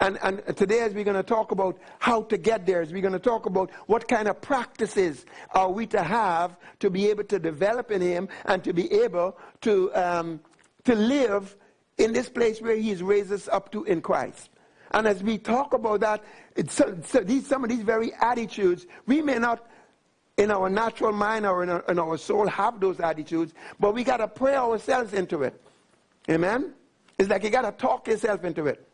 And, 0.00 0.18
and 0.22 0.56
today, 0.56 0.80
as 0.80 0.94
we're 0.94 1.04
going 1.04 1.16
to 1.16 1.22
talk 1.22 1.52
about 1.52 1.78
how 1.98 2.22
to 2.22 2.36
get 2.36 2.66
there, 2.66 2.80
as 2.80 2.92
we're 2.92 3.02
going 3.02 3.12
to 3.12 3.20
talk 3.20 3.46
about 3.46 3.70
what 3.86 4.08
kind 4.08 4.26
of 4.26 4.40
practices 4.40 5.24
are 5.54 5.70
we 5.70 5.86
to 5.88 6.02
have 6.02 6.56
to 6.80 6.90
be 6.90 7.08
able 7.08 7.24
to 7.24 7.38
develop 7.38 7.90
in 7.90 8.00
Him 8.00 8.28
and 8.46 8.64
to 8.64 8.72
be 8.72 8.92
able 8.92 9.38
to, 9.60 9.94
um, 9.94 10.40
to 10.84 10.94
live 10.94 11.56
in 11.98 12.12
this 12.12 12.28
place 12.28 12.60
where 12.60 12.76
He's 12.76 13.02
raised 13.02 13.30
us 13.32 13.48
up 13.48 13.70
to 13.72 13.84
in 13.84 14.00
Christ. 14.00 14.50
And 14.90 15.06
as 15.06 15.22
we 15.22 15.38
talk 15.38 15.72
about 15.72 16.00
that, 16.00 16.24
so, 16.68 16.98
so 17.04 17.20
these, 17.20 17.46
some 17.46 17.62
of 17.62 17.70
these 17.70 17.82
very 17.82 18.12
attitudes, 18.14 18.86
we 19.06 19.22
may 19.22 19.38
not 19.38 19.66
in 20.42 20.50
our 20.50 20.68
natural 20.68 21.12
mind 21.12 21.46
or 21.46 21.62
in 21.62 21.70
our, 21.70 21.84
in 21.88 21.98
our 21.98 22.18
soul 22.18 22.46
have 22.48 22.80
those 22.80 23.00
attitudes, 23.00 23.54
but 23.78 23.94
we 23.94 24.04
got 24.04 24.18
to 24.18 24.28
pray 24.28 24.56
ourselves 24.56 25.14
into 25.14 25.42
it. 25.42 25.60
Amen? 26.28 26.74
It's 27.18 27.28
like 27.28 27.44
you 27.44 27.50
got 27.50 27.62
to 27.62 27.72
talk 27.72 28.08
yourself 28.08 28.44
into 28.44 28.66
it. 28.66 28.86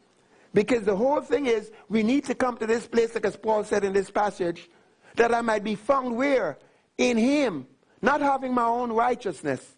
Because 0.54 0.84
the 0.84 0.96
whole 0.96 1.20
thing 1.20 1.46
is, 1.46 1.70
we 1.88 2.02
need 2.02 2.24
to 2.24 2.34
come 2.34 2.56
to 2.58 2.66
this 2.66 2.86
place, 2.86 3.14
like 3.14 3.24
as 3.26 3.36
Paul 3.36 3.64
said 3.64 3.84
in 3.84 3.92
this 3.92 4.10
passage, 4.10 4.68
that 5.16 5.34
I 5.34 5.40
might 5.40 5.64
be 5.64 5.74
found 5.74 6.16
where? 6.16 6.58
In 6.96 7.16
him. 7.16 7.66
Not 8.00 8.20
having 8.20 8.54
my 8.54 8.64
own 8.64 8.92
righteousness. 8.92 9.76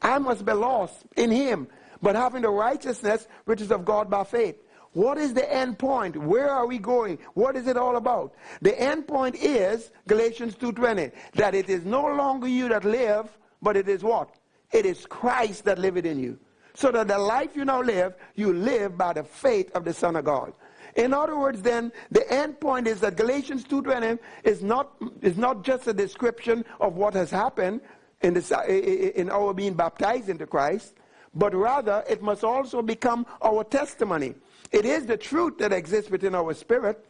I 0.00 0.18
must 0.18 0.44
be 0.44 0.52
lost 0.52 1.04
in 1.16 1.30
him, 1.30 1.68
but 2.00 2.14
having 2.16 2.42
the 2.42 2.50
righteousness 2.50 3.26
which 3.44 3.60
is 3.60 3.70
of 3.70 3.84
God 3.84 4.08
by 4.08 4.24
faith. 4.24 4.56
What 4.98 5.16
is 5.16 5.32
the 5.32 5.48
end 5.54 5.78
point? 5.78 6.16
Where 6.16 6.50
are 6.50 6.66
we 6.66 6.78
going? 6.78 7.20
What 7.34 7.54
is 7.54 7.68
it 7.68 7.76
all 7.76 7.94
about? 7.94 8.34
The 8.62 8.76
end 8.80 9.06
point 9.06 9.36
is 9.36 9.92
Galatians 10.08 10.56
2:20 10.56 11.12
that 11.34 11.54
it 11.54 11.70
is 11.70 11.84
no 11.84 12.04
longer 12.04 12.48
you 12.48 12.68
that 12.70 12.84
live, 12.84 13.28
but 13.62 13.76
it 13.76 13.88
is 13.88 14.02
what? 14.02 14.28
It 14.72 14.84
is 14.84 15.06
Christ 15.06 15.66
that 15.66 15.78
liveth 15.78 16.04
in 16.04 16.18
you. 16.18 16.36
So 16.74 16.90
that 16.90 17.06
the 17.06 17.16
life 17.16 17.54
you 17.54 17.64
now 17.64 17.80
live, 17.80 18.16
you 18.34 18.52
live 18.52 18.98
by 18.98 19.12
the 19.12 19.22
faith 19.22 19.70
of 19.76 19.84
the 19.84 19.94
Son 19.94 20.16
of 20.16 20.24
God. 20.24 20.52
In 20.96 21.14
other 21.14 21.38
words, 21.38 21.62
then, 21.62 21.92
the 22.10 22.28
end 22.32 22.58
point 22.58 22.88
is 22.88 22.98
that 22.98 23.14
Galatians 23.14 23.64
2.20 23.66 24.18
is 24.42 24.64
not, 24.64 24.96
is 25.22 25.36
not 25.36 25.62
just 25.62 25.86
a 25.86 25.92
description 25.92 26.64
of 26.80 26.96
what 26.96 27.14
has 27.14 27.30
happened 27.30 27.82
in, 28.22 28.34
the, 28.34 29.20
in 29.20 29.30
our 29.30 29.54
being 29.54 29.74
baptized 29.74 30.28
into 30.28 30.46
Christ, 30.46 30.94
but 31.34 31.54
rather 31.54 32.02
it 32.08 32.20
must 32.20 32.42
also 32.42 32.82
become 32.82 33.26
our 33.42 33.62
testimony. 33.62 34.34
It 34.70 34.84
is 34.84 35.06
the 35.06 35.16
truth 35.16 35.58
that 35.58 35.72
exists 35.72 36.10
within 36.10 36.34
our 36.34 36.54
spirit. 36.54 37.04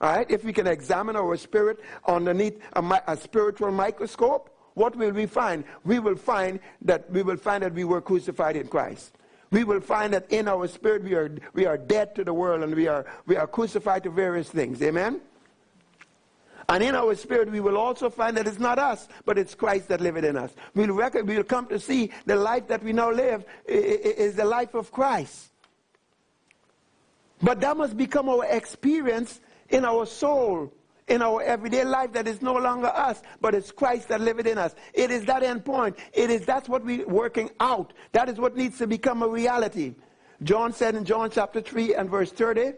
All 0.00 0.14
right, 0.14 0.30
if 0.30 0.44
we 0.44 0.52
can 0.52 0.66
examine 0.66 1.16
our 1.16 1.36
spirit 1.36 1.80
underneath 2.06 2.60
a, 2.74 3.02
a 3.06 3.16
spiritual 3.16 3.70
microscope, 3.70 4.50
what 4.74 4.94
will 4.94 5.12
we 5.12 5.24
find? 5.24 5.64
We 5.84 6.00
will 6.00 6.16
find 6.16 6.60
that 6.82 7.10
we 7.10 7.22
will 7.22 7.38
find 7.38 7.62
that 7.62 7.72
we 7.72 7.84
were 7.84 8.02
crucified 8.02 8.56
in 8.56 8.68
Christ. 8.68 9.16
We 9.50 9.64
will 9.64 9.80
find 9.80 10.12
that 10.12 10.30
in 10.30 10.48
our 10.48 10.66
spirit 10.68 11.02
we 11.02 11.14
are, 11.14 11.30
we 11.54 11.64
are 11.64 11.78
dead 11.78 12.14
to 12.16 12.24
the 12.24 12.34
world 12.34 12.62
and 12.62 12.74
we 12.74 12.88
are, 12.88 13.06
we 13.26 13.36
are 13.36 13.46
crucified 13.46 14.02
to 14.02 14.10
various 14.10 14.50
things. 14.50 14.82
Amen? 14.82 15.20
And 16.68 16.82
in 16.82 16.94
our 16.96 17.14
spirit, 17.14 17.50
we 17.50 17.60
will 17.60 17.76
also 17.76 18.10
find 18.10 18.36
that 18.36 18.48
it's 18.48 18.58
not 18.58 18.78
us, 18.78 19.06
but 19.24 19.38
it's 19.38 19.54
Christ 19.54 19.88
that 19.88 20.00
liveth 20.00 20.24
in 20.24 20.36
us. 20.36 20.52
We'll, 20.74 20.94
record, 20.94 21.28
we'll 21.28 21.44
come 21.44 21.68
to 21.68 21.78
see 21.78 22.10
the 22.24 22.34
life 22.34 22.66
that 22.68 22.82
we 22.82 22.92
now 22.92 23.12
live 23.12 23.44
is 23.66 24.34
the 24.34 24.44
life 24.44 24.74
of 24.74 24.90
Christ. 24.90 25.52
But 27.42 27.60
that 27.60 27.76
must 27.76 27.96
become 27.96 28.28
our 28.28 28.44
experience 28.46 29.40
in 29.68 29.84
our 29.84 30.06
soul, 30.06 30.72
in 31.08 31.22
our 31.22 31.42
everyday 31.42 31.84
life 31.84 32.12
that 32.12 32.26
is 32.26 32.42
no 32.42 32.54
longer 32.54 32.88
us, 32.88 33.22
but 33.40 33.54
it's 33.54 33.70
Christ 33.70 34.08
that 34.08 34.20
liveth 34.20 34.46
in 34.46 34.58
us. 34.58 34.74
It 34.94 35.10
is 35.10 35.24
that 35.26 35.42
end 35.42 35.64
point. 35.64 35.96
It 36.12 36.30
is 36.30 36.46
that's 36.46 36.68
what 36.68 36.84
we're 36.84 37.06
working 37.06 37.50
out. 37.60 37.92
That 38.12 38.28
is 38.28 38.38
what 38.38 38.56
needs 38.56 38.78
to 38.78 38.86
become 38.86 39.22
a 39.22 39.28
reality. 39.28 39.94
John 40.42 40.72
said 40.72 40.94
in 40.94 41.04
John 41.04 41.30
chapter 41.30 41.60
3 41.60 41.94
and 41.94 42.10
verse 42.10 42.30
30, 42.32 42.72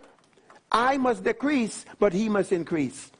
I 0.71 0.99
must 0.99 1.25
decrease, 1.25 1.85
but 1.99 2.13
he 2.13 2.29
must 2.29 2.53
increase. 2.53 3.11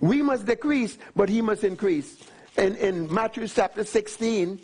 We 0.00 0.22
must 0.22 0.46
decrease, 0.46 0.98
but 1.16 1.28
he 1.28 1.40
must 1.40 1.64
increase. 1.64 2.18
And 2.56 2.76
in 2.76 3.12
Matthew 3.12 3.48
chapter 3.48 3.84
16, 3.84 4.60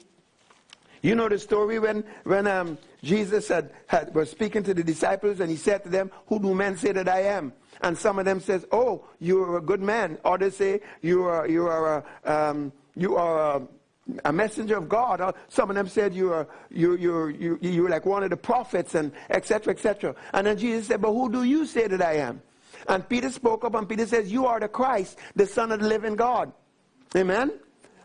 you 1.05 1.15
know 1.15 1.29
the 1.29 1.39
story 1.39 1.79
when, 1.79 2.03
when 2.23 2.47
um, 2.47 2.79
Jesus 3.03 3.49
had, 3.49 3.71
had, 3.87 4.15
was 4.15 4.31
speaking 4.31 4.63
to 4.63 4.73
the 4.73 4.83
disciples 4.83 5.39
and 5.39 5.51
he 5.51 5.57
said 5.57 5.83
to 5.85 5.91
them, 5.91 6.11
Who 6.29 6.41
do 6.41 6.55
men 6.55 6.79
say 6.79 6.93
that 6.93 7.11
I 7.11 7.25
am? 7.25 7.53
And 7.83 7.99
some 7.99 8.19
of 8.19 8.25
them 8.25 8.41
says, 8.41 8.65
Oh, 8.73 9.05
you 9.19 9.43
are 9.43 9.59
a 9.59 9.61
good 9.61 9.83
man. 9.83 10.17
Others 10.25 10.57
say, 10.57 10.81
You 11.03 11.25
are, 11.25 11.47
you 11.47 11.67
are, 11.67 12.03
a, 12.25 12.33
um, 12.33 12.73
you 12.97 13.17
are 13.17 13.59
a, 13.59 13.69
a, 14.25 14.33
messenger 14.33 14.79
of 14.79 14.89
God. 14.89 15.21
Or 15.21 15.35
some 15.51 15.69
of 15.69 15.77
them 15.77 15.89
said, 15.89 16.15
You 16.15 16.33
are, 16.33 16.49
you, 16.71 16.97
you, 16.97 17.29
you, 17.29 17.59
you're 17.61 17.91
like 17.91 18.07
one 18.07 18.23
of 18.23 18.31
the 18.31 18.39
prophets, 18.39 18.95
and 18.95 19.13
etc., 19.29 19.75
etc. 19.75 20.15
And 20.33 20.47
then 20.47 20.57
Jesus 20.57 20.87
said, 20.87 21.03
But 21.03 21.13
who 21.13 21.31
do 21.31 21.45
you 21.45 21.67
say 21.67 21.87
that 21.87 22.01
I 22.01 22.15
am? 22.15 22.41
And 22.89 23.07
Peter 23.07 23.29
spoke 23.29 23.67
up, 23.67 23.75
and 23.75 23.87
Peter 23.87 24.07
says, 24.07 24.33
You 24.33 24.47
are 24.47 24.59
the 24.59 24.69
Christ, 24.69 25.19
the 25.37 25.45
Son 25.45 25.71
of 25.71 25.81
the 25.81 25.87
living 25.87 26.17
God. 26.17 26.51
Amen? 27.15 27.53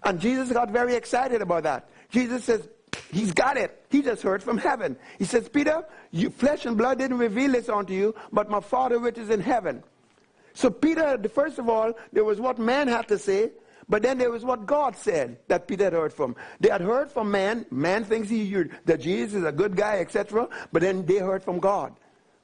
And 0.03 0.19
Jesus 0.19 0.51
got 0.51 0.69
very 0.69 0.95
excited 0.95 1.41
about 1.41 1.63
that. 1.63 1.89
Jesus 2.09 2.43
says, 2.43 2.67
He's 3.11 3.31
got 3.31 3.57
it. 3.57 3.85
He 3.89 4.01
just 4.01 4.21
heard 4.21 4.43
from 4.43 4.57
heaven. 4.57 4.97
He 5.17 5.25
says, 5.25 5.49
Peter, 5.49 5.83
you, 6.11 6.29
flesh 6.29 6.65
and 6.65 6.77
blood 6.77 6.99
didn't 6.99 7.17
reveal 7.17 7.51
this 7.51 7.69
unto 7.69 7.93
you, 7.93 8.15
but 8.31 8.49
my 8.49 8.59
Father 8.59 8.99
which 8.99 9.17
is 9.17 9.29
in 9.29 9.41
heaven. 9.41 9.83
So 10.53 10.69
Peter, 10.69 11.17
first 11.33 11.59
of 11.59 11.69
all, 11.69 11.93
there 12.11 12.23
was 12.23 12.39
what 12.39 12.59
man 12.59 12.87
had 12.87 13.07
to 13.07 13.17
say, 13.17 13.51
but 13.87 14.03
then 14.03 14.17
there 14.17 14.29
was 14.29 14.45
what 14.45 14.65
God 14.65 14.95
said 14.95 15.37
that 15.47 15.67
Peter 15.67 15.85
had 15.85 15.93
heard 15.93 16.13
from. 16.13 16.35
They 16.59 16.69
had 16.69 16.81
heard 16.81 17.11
from 17.11 17.31
man. 17.31 17.65
Man 17.71 18.03
thinks 18.03 18.29
he, 18.29 18.65
that 18.85 19.01
Jesus 19.01 19.35
is 19.35 19.43
a 19.43 19.51
good 19.51 19.75
guy, 19.75 19.99
etc. 19.99 20.47
But 20.71 20.81
then 20.83 21.05
they 21.05 21.17
heard 21.17 21.43
from 21.43 21.59
God 21.59 21.95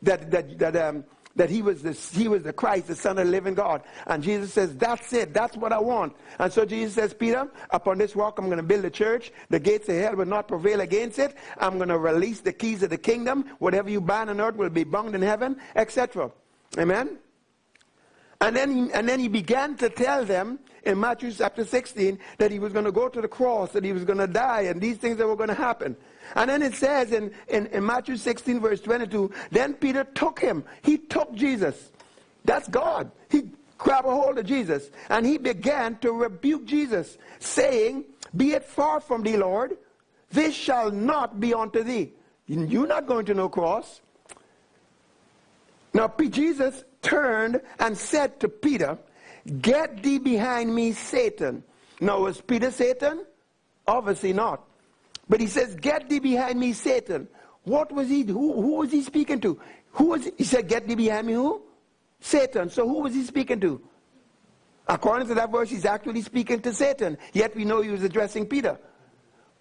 that, 0.01 0.31
that, 0.31 0.57
that 0.57 0.75
um, 0.75 1.03
that 1.35 1.49
he 1.49 1.61
was, 1.61 1.81
the, 1.81 1.91
he 1.91 2.27
was 2.27 2.43
the 2.43 2.53
Christ, 2.53 2.87
the 2.87 2.95
Son 2.95 3.17
of 3.17 3.25
the 3.25 3.31
living 3.31 3.53
God. 3.53 3.81
And 4.07 4.23
Jesus 4.23 4.53
says, 4.53 4.75
That's 4.75 5.11
it. 5.13 5.33
That's 5.33 5.57
what 5.57 5.73
I 5.73 5.79
want. 5.79 6.15
And 6.39 6.51
so 6.51 6.65
Jesus 6.65 6.95
says, 6.95 7.13
Peter, 7.13 7.49
upon 7.69 7.97
this 7.97 8.15
rock 8.15 8.39
I'm 8.39 8.45
going 8.45 8.57
to 8.57 8.63
build 8.63 8.85
a 8.85 8.89
church. 8.89 9.31
The 9.49 9.59
gates 9.59 9.89
of 9.89 9.95
hell 9.95 10.15
will 10.15 10.25
not 10.25 10.47
prevail 10.47 10.81
against 10.81 11.19
it. 11.19 11.35
I'm 11.57 11.77
going 11.77 11.89
to 11.89 11.97
release 11.97 12.41
the 12.41 12.53
keys 12.53 12.83
of 12.83 12.89
the 12.89 12.97
kingdom. 12.97 13.45
Whatever 13.59 13.89
you 13.89 14.01
bind 14.01 14.29
on 14.29 14.39
earth 14.39 14.55
will 14.55 14.69
be 14.69 14.83
bound 14.83 15.15
in 15.15 15.21
heaven, 15.21 15.57
etc. 15.75 16.31
Amen? 16.77 17.17
And 18.45 18.55
then, 18.55 18.75
he, 18.75 18.93
and 18.93 19.09
then 19.09 19.19
he 19.19 19.27
began 19.27 19.75
to 19.77 19.89
tell 19.89 20.23
them 20.23 20.59
in 20.83 20.99
Matthew 20.99 21.31
chapter 21.31 21.65
16 21.65 22.19
that 22.37 22.51
he 22.51 22.59
was 22.59 22.73
going 22.73 22.85
to 22.85 22.91
go 22.91 23.09
to 23.09 23.19
the 23.19 23.27
cross, 23.27 23.71
that 23.71 23.83
he 23.83 23.91
was 23.91 24.05
going 24.05 24.19
to 24.19 24.27
die, 24.27 24.61
and 24.61 24.79
these 24.79 24.97
things 24.97 25.17
that 25.17 25.25
were 25.25 25.35
going 25.35 25.49
to 25.49 25.55
happen. 25.55 25.97
And 26.35 26.47
then 26.47 26.61
it 26.61 26.75
says 26.75 27.11
in, 27.11 27.31
in, 27.47 27.65
in 27.65 27.83
Matthew 27.83 28.17
16, 28.17 28.59
verse 28.59 28.81
22, 28.81 29.31
then 29.49 29.73
Peter 29.73 30.03
took 30.03 30.39
him. 30.39 30.63
He 30.83 30.99
took 30.99 31.33
Jesus. 31.33 31.91
That's 32.43 32.67
God. 32.67 33.09
He 33.31 33.49
grabbed 33.79 34.05
a 34.05 34.11
hold 34.11 34.37
of 34.37 34.45
Jesus 34.45 34.91
and 35.09 35.25
he 35.25 35.39
began 35.39 35.97
to 35.97 36.11
rebuke 36.11 36.65
Jesus, 36.65 37.17
saying, 37.39 38.05
Be 38.37 38.51
it 38.51 38.63
far 38.63 38.99
from 38.99 39.23
thee, 39.23 39.37
Lord, 39.37 39.75
this 40.29 40.53
shall 40.53 40.91
not 40.91 41.39
be 41.39 41.55
unto 41.55 41.81
thee. 41.81 42.13
You're 42.45 42.85
not 42.85 43.07
going 43.07 43.25
to 43.25 43.33
no 43.33 43.49
cross. 43.49 44.01
Now, 45.95 46.13
Jesus 46.29 46.83
turned 47.05 47.61
and 47.79 47.97
said 47.97 48.39
to 48.39 48.49
Peter, 48.49 48.97
Get 49.61 50.01
thee 50.01 50.17
behind 50.17 50.73
me, 50.73 50.91
Satan. 50.91 51.63
Now, 52.01 52.21
was 52.21 52.41
Peter 52.41 52.71
Satan? 52.71 53.25
Obviously 53.87 54.33
not. 54.33 54.63
But 55.29 55.39
he 55.39 55.47
says, 55.47 55.75
Get 55.75 56.09
thee 56.09 56.19
behind 56.19 56.59
me, 56.59 56.73
Satan. 56.73 57.27
What 57.63 57.91
was 57.91 58.09
he? 58.09 58.23
Who, 58.23 58.61
who 58.61 58.75
was 58.77 58.91
he 58.91 59.01
speaking 59.03 59.39
to? 59.41 59.59
Who 59.91 60.05
was 60.05 60.25
he? 60.25 60.31
he 60.39 60.43
said, 60.43 60.67
Get 60.67 60.87
thee 60.87 60.95
behind 60.95 61.27
me, 61.27 61.33
who? 61.33 61.61
Satan. 62.19 62.69
So 62.69 62.87
who 62.87 63.01
was 63.01 63.13
he 63.13 63.23
speaking 63.23 63.59
to? 63.61 63.81
According 64.87 65.27
to 65.27 65.35
that 65.35 65.51
verse, 65.51 65.69
he's 65.69 65.85
actually 65.85 66.21
speaking 66.21 66.61
to 66.61 66.73
Satan. 66.73 67.17
Yet 67.33 67.55
we 67.55 67.65
know 67.65 67.81
he 67.81 67.89
was 67.89 68.03
addressing 68.03 68.47
Peter. 68.47 68.79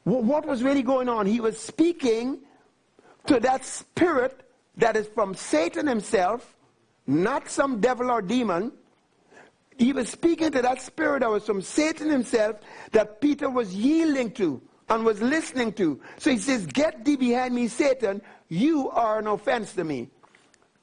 What 0.05 0.47
was 0.47 0.63
really 0.63 0.83
going 0.83 1.09
on? 1.09 1.27
He 1.27 1.41
was 1.41 1.59
speaking 1.59 2.41
to 3.27 3.41
that 3.41 3.65
spirit 3.65 4.43
that 4.77 4.97
is 4.97 5.07
from 5.07 5.35
Satan 5.35 5.87
himself, 5.87 6.54
not 7.07 7.49
some 7.49 7.81
devil 7.81 8.11
or 8.11 8.23
demon. 8.23 8.73
He 9.77 9.93
was 9.93 10.09
speaking 10.09 10.53
to 10.53 10.63
that 10.63 10.81
spirit 10.81 11.21
that 11.21 11.31
was 11.31 11.45
from 11.45 11.61
Satan 11.61 12.09
himself 12.09 12.57
that 12.93 13.21
Peter 13.21 13.51
was 13.51 13.75
yielding 13.75 14.31
to 14.33 14.63
and 14.89 15.05
was 15.05 15.21
listening 15.21 15.73
to. 15.75 16.01
So 16.19 16.31
he 16.31 16.39
says, 16.39 16.67
Get 16.67 17.05
thee 17.05 17.17
behind 17.17 17.55
me, 17.55 17.69
Satan. 17.69 18.23
You 18.49 18.91
are 18.91 19.19
an 19.19 19.27
offense 19.27 19.73
to 19.75 19.85
me. 19.85 20.11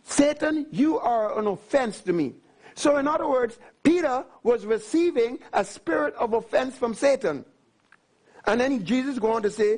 Satan, 0.04 0.66
you 0.72 1.00
are 1.00 1.38
an 1.40 1.48
offense 1.48 2.02
to 2.02 2.14
me. 2.14 2.34
So, 2.76 2.98
in 2.98 3.08
other 3.08 3.28
words, 3.28 3.60
Peter 3.84 4.26
was 4.44 4.66
receiving 4.66 5.40
a 5.54 5.64
spirit 5.64 6.14
of 6.16 6.34
offense 6.34 6.78
from 6.78 6.94
Satan. 6.94 7.46
And 8.46 8.60
then 8.60 8.86
Jesus 8.86 9.20
goes 9.20 9.36
on 9.36 9.44
to 9.44 9.52
say, 9.52 9.78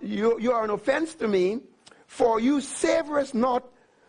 you, 0.00 0.38
you 0.40 0.52
are 0.52 0.64
an 0.64 0.70
offense 0.70 1.14
to 1.16 1.28
me, 1.28 1.60
for 2.06 2.40
you 2.40 2.58
savorest 2.58 3.34
not 3.34 3.64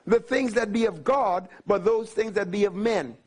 the 0.05 0.19
things 0.19 0.53
that 0.53 0.74
be 0.74 0.86
of 0.86 1.03
God, 1.03 1.50
but 1.65 1.86
those 1.86 2.12
things 2.12 2.33
that 2.33 2.51
be 2.51 2.65
of 2.65 2.75
men. 2.75 3.17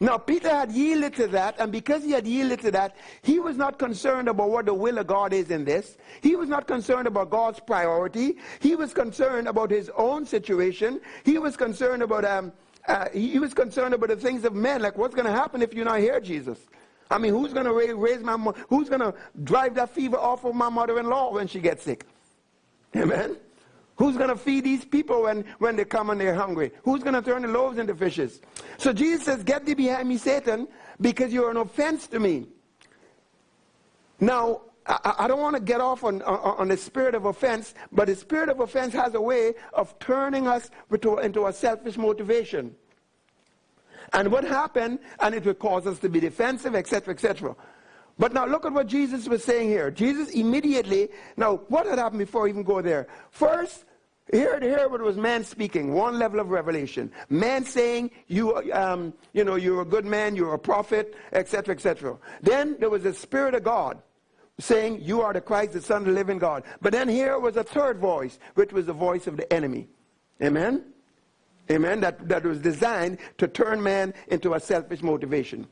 Now, 0.00 0.16
Peter 0.16 0.48
had 0.48 0.70
yielded 0.70 1.14
to 1.16 1.26
that, 1.28 1.56
and 1.58 1.72
because 1.72 2.04
he 2.04 2.12
had 2.12 2.24
yielded 2.24 2.60
to 2.60 2.70
that, 2.70 2.94
he 3.22 3.40
was 3.40 3.56
not 3.56 3.80
concerned 3.80 4.28
about 4.28 4.50
what 4.50 4.66
the 4.66 4.74
will 4.74 4.98
of 4.98 5.08
God 5.08 5.32
is 5.32 5.50
in 5.50 5.64
this. 5.64 5.96
He 6.22 6.36
was 6.36 6.48
not 6.48 6.68
concerned 6.68 7.08
about 7.08 7.30
God's 7.30 7.58
priority. 7.58 8.36
He 8.60 8.76
was 8.76 8.94
concerned 8.94 9.48
about 9.48 9.72
his 9.72 9.90
own 9.96 10.24
situation. 10.24 11.00
He 11.24 11.38
was 11.38 11.56
concerned 11.56 12.04
about, 12.04 12.24
um, 12.24 12.52
uh, 12.86 13.08
he 13.12 13.40
was 13.40 13.52
concerned 13.52 13.92
about 13.92 14.10
the 14.10 14.16
things 14.16 14.44
of 14.44 14.54
men, 14.54 14.82
like 14.82 14.96
what's 14.96 15.16
going 15.16 15.26
to 15.26 15.32
happen 15.32 15.62
if 15.62 15.74
you're 15.74 15.84
not 15.84 15.98
here, 15.98 16.20
Jesus? 16.20 16.60
I 17.10 17.18
mean, 17.18 17.32
who's 17.32 17.52
going 17.52 17.66
to 17.66 17.72
raise 17.96 18.20
my, 18.20 18.36
who's 18.68 18.88
going 18.88 19.00
to 19.00 19.14
drive 19.42 19.74
that 19.74 19.90
fever 19.90 20.16
off 20.16 20.44
of 20.44 20.54
my 20.54 20.68
mother-in-law 20.68 21.32
when 21.32 21.48
she 21.48 21.58
gets 21.58 21.82
sick? 21.82 22.06
Amen? 22.94 23.36
Who's 23.98 24.16
going 24.16 24.28
to 24.28 24.36
feed 24.36 24.62
these 24.62 24.84
people 24.84 25.24
when, 25.24 25.44
when 25.58 25.74
they 25.74 25.84
come 25.84 26.10
and 26.10 26.20
they're 26.20 26.34
hungry? 26.34 26.70
Who's 26.84 27.02
going 27.02 27.14
to 27.14 27.22
turn 27.22 27.42
the 27.42 27.48
loaves 27.48 27.78
into 27.78 27.96
fishes? 27.96 28.40
So 28.78 28.92
Jesus 28.92 29.24
says, 29.24 29.42
Get 29.42 29.66
thee 29.66 29.74
behind 29.74 30.08
me, 30.08 30.18
Satan, 30.18 30.68
because 31.00 31.32
you're 31.32 31.50
an 31.50 31.56
offense 31.56 32.06
to 32.08 32.20
me. 32.20 32.46
Now, 34.20 34.62
I, 34.86 35.14
I 35.18 35.28
don't 35.28 35.40
want 35.40 35.56
to 35.56 35.62
get 35.62 35.80
off 35.80 36.04
on, 36.04 36.22
on, 36.22 36.38
on, 36.58 36.68
the 36.68 36.76
spirit 36.76 37.16
of 37.16 37.24
offense, 37.24 37.74
but 37.90 38.06
the 38.06 38.14
spirit 38.14 38.48
of 38.48 38.60
offense 38.60 38.94
has 38.94 39.14
a 39.14 39.20
way 39.20 39.54
of 39.72 39.98
turning 39.98 40.46
us 40.46 40.70
into, 40.92 41.18
into 41.18 41.46
a 41.46 41.52
selfish 41.52 41.96
motivation. 41.96 42.76
And 44.12 44.30
what 44.30 44.44
happened? 44.44 45.00
And 45.18 45.34
it 45.34 45.44
would 45.44 45.58
cause 45.58 45.88
us 45.88 45.98
to 45.98 46.08
be 46.08 46.20
defensive, 46.20 46.76
etc., 46.76 47.14
etc. 47.14 47.56
But 48.18 48.32
now 48.34 48.46
look 48.46 48.66
at 48.66 48.72
what 48.72 48.88
Jesus 48.88 49.28
was 49.28 49.44
saying 49.44 49.68
here. 49.68 49.90
Jesus 49.90 50.30
immediately, 50.30 51.08
now 51.36 51.56
what 51.68 51.86
had 51.86 51.98
happened 51.98 52.18
before 52.18 52.48
even 52.48 52.64
go 52.64 52.82
there? 52.82 53.06
First, 53.30 53.84
here, 54.32 54.58
here 54.60 54.88
it 54.92 55.00
was 55.00 55.16
man 55.16 55.44
speaking, 55.44 55.94
one 55.94 56.18
level 56.18 56.40
of 56.40 56.50
revelation. 56.50 57.10
Man 57.30 57.64
saying, 57.64 58.10
you, 58.26 58.56
um, 58.72 59.14
you 59.32 59.44
know, 59.44 59.54
you're 59.54 59.82
a 59.82 59.86
good 59.86 60.04
man, 60.04 60.36
you're 60.36 60.54
a 60.54 60.58
prophet, 60.58 61.14
etc., 61.32 61.74
etc. 61.74 62.18
Then 62.42 62.76
there 62.78 62.90
was 62.90 63.04
the 63.04 63.14
Spirit 63.14 63.54
of 63.54 63.62
God 63.62 64.02
saying, 64.58 65.00
you 65.00 65.22
are 65.22 65.32
the 65.32 65.40
Christ, 65.40 65.72
the 65.72 65.80
Son 65.80 66.02
of 66.02 66.06
the 66.06 66.12
living 66.12 66.38
God. 66.38 66.64
But 66.82 66.92
then 66.92 67.08
here 67.08 67.38
was 67.38 67.56
a 67.56 67.64
third 67.64 67.98
voice, 67.98 68.38
which 68.54 68.72
was 68.72 68.86
the 68.86 68.92
voice 68.92 69.26
of 69.26 69.36
the 69.36 69.50
enemy. 69.52 69.88
Amen? 70.42 70.84
Amen? 71.70 72.00
That, 72.00 72.28
that 72.28 72.44
was 72.44 72.58
designed 72.58 73.18
to 73.38 73.46
turn 73.46 73.82
man 73.82 74.12
into 74.28 74.54
a 74.54 74.60
selfish 74.60 75.02
motivation. 75.02 75.66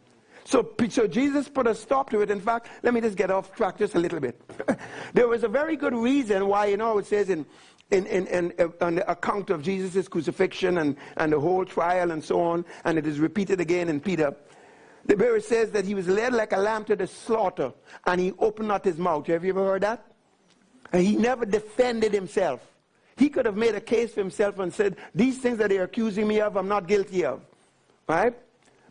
So, 0.47 0.75
so 0.89 1.09
Jesus 1.09 1.49
put 1.49 1.67
a 1.67 1.75
stop 1.75 2.09
to 2.11 2.21
it. 2.21 2.31
In 2.31 2.41
fact, 2.41 2.69
let 2.85 2.95
me 2.95 3.01
just 3.01 3.17
get 3.17 3.33
off 3.33 3.55
track 3.55 3.79
just 3.79 3.97
a 3.97 3.99
little 3.99 4.21
bit. 4.21 4.41
there 5.13 5.27
was 5.27 5.43
a 5.43 5.49
very 5.49 5.77
good 5.77 5.93
reason 5.93 6.47
why, 6.47 6.67
you 6.67 6.77
know, 6.77 6.99
it 6.99 7.07
says 7.07 7.31
in, 7.31 7.45
in, 7.91 8.07
in, 8.07 8.29
in, 8.29 8.53
in 8.81 8.95
the 8.95 9.11
account 9.11 9.51
of 9.51 9.63
Jesus' 9.63 10.07
crucifixion 10.07 10.79
and, 10.79 10.97
and 11.17 11.33
the 11.33 11.41
whole 11.41 11.65
trial 11.65 12.13
and 12.13 12.23
so 12.23 12.41
on, 12.41 12.65
and 12.85 12.97
it 12.97 13.09
is 13.09 13.19
repeated 13.19 13.61
again 13.61 13.89
in 13.89 14.01
Peter. 14.01 14.37
The 15.05 15.17
Bible 15.17 15.41
says 15.41 15.73
that 15.73 15.85
he 15.85 15.95
was 15.95 16.07
led 16.07 16.33
like 16.33 16.53
a 16.53 16.59
lamb 16.59 16.85
to 16.85 16.97
the 16.97 17.09
slaughter, 17.09 17.73
and 18.07 18.21
he 18.21 18.33
opened 18.39 18.69
not 18.69 18.85
his 18.85 18.99
mouth. 18.99 19.27
Have 19.27 19.45
you 19.45 19.51
ever 19.51 19.65
heard 19.65 19.83
that? 19.83 20.05
And 20.93 21.03
he 21.03 21.17
never 21.17 21.45
defended 21.45 22.13
himself. 22.13 22.61
He 23.17 23.31
could 23.31 23.47
have 23.47 23.57
made 23.57 23.75
a 23.75 23.81
case 23.81 24.15
for 24.15 24.21
himself 24.21 24.61
and 24.61 24.73
said, 24.73 24.97
These 25.13 25.39
things 25.39 25.59
that 25.59 25.71
they're 25.71 25.85
accusing 25.85 26.29
me 26.29 26.41
of, 26.41 26.57
I'm 26.57 26.69
not 26.69 26.87
guilty 26.87 27.25
of. 27.25 27.41
Right? 28.09 28.35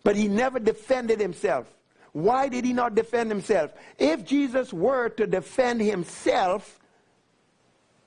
But 0.06 0.16
he 0.16 0.28
never 0.28 0.60
defended 0.60 1.20
himself. 1.20 1.66
Why 2.12 2.48
did 2.48 2.64
he 2.64 2.74
not 2.74 2.94
defend 2.94 3.32
himself? 3.32 3.74
If 3.98 4.24
Jesus 4.24 4.72
were 4.72 5.10
to 5.10 5.26
defend 5.26 5.82
himself, 5.82 6.80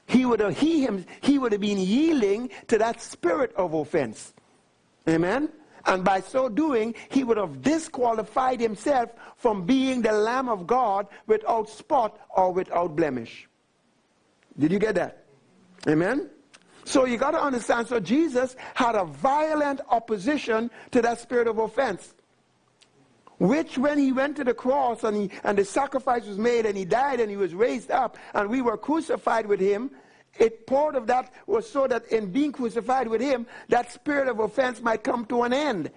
he 0.06 0.24
would 0.24 0.38
have, 0.38 0.56
he, 0.56 0.82
him, 0.82 1.04
he 1.20 1.40
would 1.40 1.50
have 1.50 1.60
been 1.60 1.76
yielding 1.76 2.50
to 2.68 2.78
that 2.78 3.02
spirit 3.02 3.52
of 3.56 3.74
offense. 3.74 4.32
Amen? 5.08 5.48
And 5.86 6.04
by 6.04 6.20
so 6.20 6.48
doing, 6.48 6.94
he 7.10 7.24
would 7.24 7.36
have 7.36 7.62
disqualified 7.62 8.60
himself 8.60 9.10
from 9.36 9.66
being 9.66 10.00
the 10.00 10.12
Lamb 10.12 10.48
of 10.48 10.68
God 10.68 11.08
without 11.26 11.68
spot 11.68 12.16
or 12.30 12.52
without 12.52 12.94
blemish. 12.94 13.48
Did 14.56 14.70
you 14.70 14.78
get 14.78 14.94
that? 14.94 15.24
Amen? 15.88 16.30
So 16.88 17.04
you 17.04 17.18
got 17.18 17.32
to 17.32 17.42
understand, 17.42 17.86
so 17.86 18.00
Jesus 18.00 18.56
had 18.72 18.94
a 18.94 19.04
violent 19.04 19.82
opposition 19.90 20.70
to 20.92 21.02
that 21.02 21.20
spirit 21.20 21.46
of 21.46 21.58
offense. 21.58 22.14
Which, 23.38 23.76
when 23.76 23.98
he 23.98 24.10
went 24.10 24.36
to 24.36 24.44
the 24.44 24.54
cross 24.54 25.04
and, 25.04 25.14
he, 25.14 25.30
and 25.44 25.58
the 25.58 25.66
sacrifice 25.66 26.24
was 26.24 26.38
made 26.38 26.64
and 26.64 26.78
he 26.78 26.86
died 26.86 27.20
and 27.20 27.30
he 27.30 27.36
was 27.36 27.54
raised 27.54 27.90
up 27.90 28.16
and 28.32 28.48
we 28.48 28.62
were 28.62 28.78
crucified 28.78 29.46
with 29.46 29.60
him, 29.60 29.90
it 30.38 30.66
part 30.66 30.96
of 30.96 31.06
that 31.08 31.30
was 31.46 31.68
so 31.68 31.86
that 31.86 32.06
in 32.10 32.32
being 32.32 32.52
crucified 32.52 33.06
with 33.06 33.20
him, 33.20 33.46
that 33.68 33.92
spirit 33.92 34.26
of 34.26 34.40
offense 34.40 34.80
might 34.80 35.04
come 35.04 35.26
to 35.26 35.42
an 35.42 35.52
end. 35.52 35.90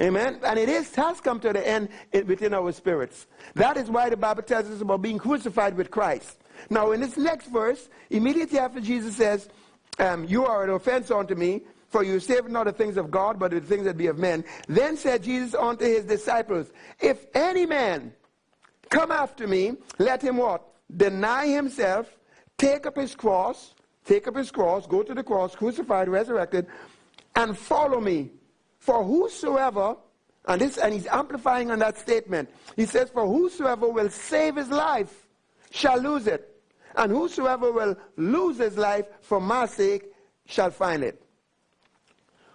Amen. 0.00 0.40
And 0.42 0.58
it 0.58 0.68
is, 0.68 0.92
has 0.96 1.20
come 1.20 1.38
to 1.40 1.52
the 1.52 1.66
end 1.66 1.90
within 2.12 2.54
our 2.54 2.72
spirits. 2.72 3.28
That 3.54 3.76
is 3.76 3.88
why 3.88 4.10
the 4.10 4.16
Bible 4.16 4.42
tells 4.42 4.68
us 4.68 4.80
about 4.80 5.00
being 5.00 5.18
crucified 5.18 5.76
with 5.76 5.92
Christ. 5.92 6.38
Now, 6.70 6.90
in 6.90 7.00
this 7.00 7.16
next 7.16 7.46
verse, 7.46 7.88
immediately 8.10 8.58
after 8.58 8.80
Jesus 8.80 9.16
says, 9.16 9.48
um, 9.98 10.24
You 10.24 10.46
are 10.46 10.64
an 10.64 10.70
offense 10.70 11.10
unto 11.10 11.34
me, 11.34 11.62
for 11.88 12.02
you 12.02 12.20
save 12.20 12.48
not 12.48 12.64
the 12.64 12.72
things 12.72 12.96
of 12.96 13.10
God, 13.10 13.38
but 13.38 13.52
the 13.52 13.60
things 13.60 13.84
that 13.84 13.96
be 13.96 14.08
of 14.08 14.18
men. 14.18 14.44
Then 14.68 14.96
said 14.96 15.22
Jesus 15.22 15.54
unto 15.54 15.84
his 15.84 16.04
disciples, 16.04 16.70
If 17.00 17.26
any 17.34 17.66
man 17.66 18.12
come 18.90 19.10
after 19.10 19.46
me, 19.46 19.76
let 19.98 20.22
him 20.22 20.36
what? 20.36 20.62
Deny 20.94 21.46
himself, 21.46 22.08
take 22.58 22.86
up 22.86 22.96
his 22.96 23.14
cross, 23.14 23.74
take 24.04 24.26
up 24.28 24.36
his 24.36 24.50
cross, 24.50 24.86
go 24.86 25.02
to 25.02 25.14
the 25.14 25.22
cross, 25.22 25.54
crucified, 25.54 26.08
resurrected, 26.08 26.66
and 27.34 27.56
follow 27.56 28.00
me. 28.00 28.30
For 28.78 29.02
whosoever, 29.02 29.96
and 30.46 30.60
this, 30.60 30.78
and 30.78 30.94
he's 30.94 31.06
amplifying 31.06 31.70
on 31.70 31.80
that 31.80 31.98
statement. 31.98 32.48
He 32.76 32.86
says, 32.86 33.10
For 33.10 33.26
whosoever 33.26 33.88
will 33.88 34.10
save 34.10 34.56
his 34.56 34.68
life 34.68 35.26
shall 35.70 36.00
lose 36.00 36.26
it. 36.26 36.55
And 36.96 37.12
whosoever 37.12 37.70
will 37.70 37.96
lose 38.16 38.58
his 38.58 38.76
life 38.76 39.06
for 39.20 39.40
my 39.40 39.66
sake 39.66 40.06
shall 40.46 40.70
find 40.70 41.02
it. 41.02 41.22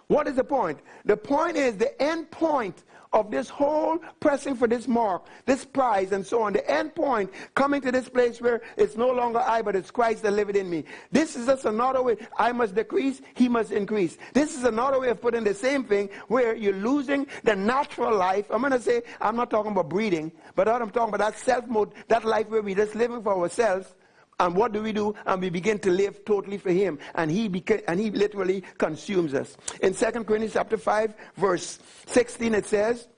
What 0.08 0.28
is 0.28 0.36
the 0.36 0.44
point? 0.44 0.80
The 1.04 1.16
point 1.16 1.56
is 1.56 1.76
the 1.76 2.00
end 2.02 2.30
point 2.30 2.84
of 3.12 3.30
this 3.30 3.48
whole 3.48 3.98
pressing 4.20 4.54
for 4.54 4.66
this 4.66 4.88
mark, 4.88 5.26
this 5.44 5.64
prize, 5.64 6.12
and 6.12 6.26
so 6.26 6.42
on. 6.42 6.52
The 6.54 6.70
end 6.70 6.94
point 6.94 7.30
coming 7.54 7.80
to 7.82 7.92
this 7.92 8.08
place 8.08 8.40
where 8.40 8.62
it's 8.76 8.96
no 8.96 9.10
longer 9.10 9.38
I, 9.38 9.62
but 9.62 9.76
it's 9.76 9.90
Christ 9.90 10.22
that 10.22 10.32
liveth 10.32 10.56
in 10.56 10.68
me. 10.68 10.84
This 11.10 11.36
is 11.36 11.46
just 11.46 11.64
another 11.64 12.02
way. 12.02 12.16
I 12.38 12.52
must 12.52 12.74
decrease, 12.74 13.20
he 13.34 13.48
must 13.48 13.70
increase. 13.70 14.16
This 14.32 14.56
is 14.56 14.64
another 14.64 14.98
way 15.00 15.08
of 15.10 15.20
putting 15.20 15.44
the 15.44 15.54
same 15.54 15.84
thing 15.84 16.08
where 16.28 16.54
you're 16.54 16.74
losing 16.74 17.26
the 17.44 17.54
natural 17.54 18.16
life. 18.16 18.46
I'm 18.50 18.60
going 18.60 18.72
to 18.72 18.80
say, 18.80 19.02
I'm 19.20 19.36
not 19.36 19.50
talking 19.50 19.72
about 19.72 19.88
breeding, 19.88 20.32
but 20.54 20.66
what 20.66 20.80
I'm 20.80 20.90
talking 20.90 21.14
about 21.14 21.32
that 21.32 21.38
self 21.38 21.66
mode, 21.68 21.92
that 22.08 22.24
life 22.24 22.48
where 22.48 22.62
we're 22.62 22.76
just 22.76 22.94
living 22.94 23.22
for 23.22 23.34
ourselves. 23.34 23.94
And 24.40 24.56
what 24.56 24.72
do 24.72 24.82
we 24.82 24.92
do? 24.92 25.14
And 25.26 25.40
we 25.40 25.50
begin 25.50 25.78
to 25.80 25.90
live 25.90 26.24
totally 26.24 26.58
for 26.58 26.70
him. 26.70 26.98
And 27.14 27.30
he, 27.30 27.48
beca- 27.48 27.84
and 27.86 28.00
he 28.00 28.10
literally 28.10 28.64
consumes 28.78 29.34
us. 29.34 29.56
In 29.80 29.94
2 29.94 30.10
Corinthians 30.24 30.54
chapter 30.54 30.76
5, 30.76 31.14
verse 31.36 31.78
16, 32.06 32.54
it 32.54 32.66
says, 32.66 33.08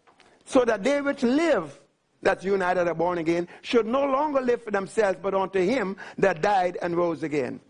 So 0.45 0.65
that 0.65 0.85
they 0.85 1.01
which 1.01 1.23
live, 1.23 1.81
that's 2.21 2.45
you 2.45 2.55
and 2.55 2.63
I 2.63 2.75
that 2.75 2.89
are 2.89 2.95
born 2.95 3.19
again, 3.19 3.49
should 3.63 3.87
no 3.87 4.05
longer 4.05 4.41
live 4.41 4.63
for 4.63 4.71
themselves, 4.71 5.19
but 5.23 5.35
unto 5.35 5.61
him 5.61 5.97
that 6.19 6.43
died 6.43 6.79
and 6.83 6.97
rose 6.97 7.23
again. 7.23 7.61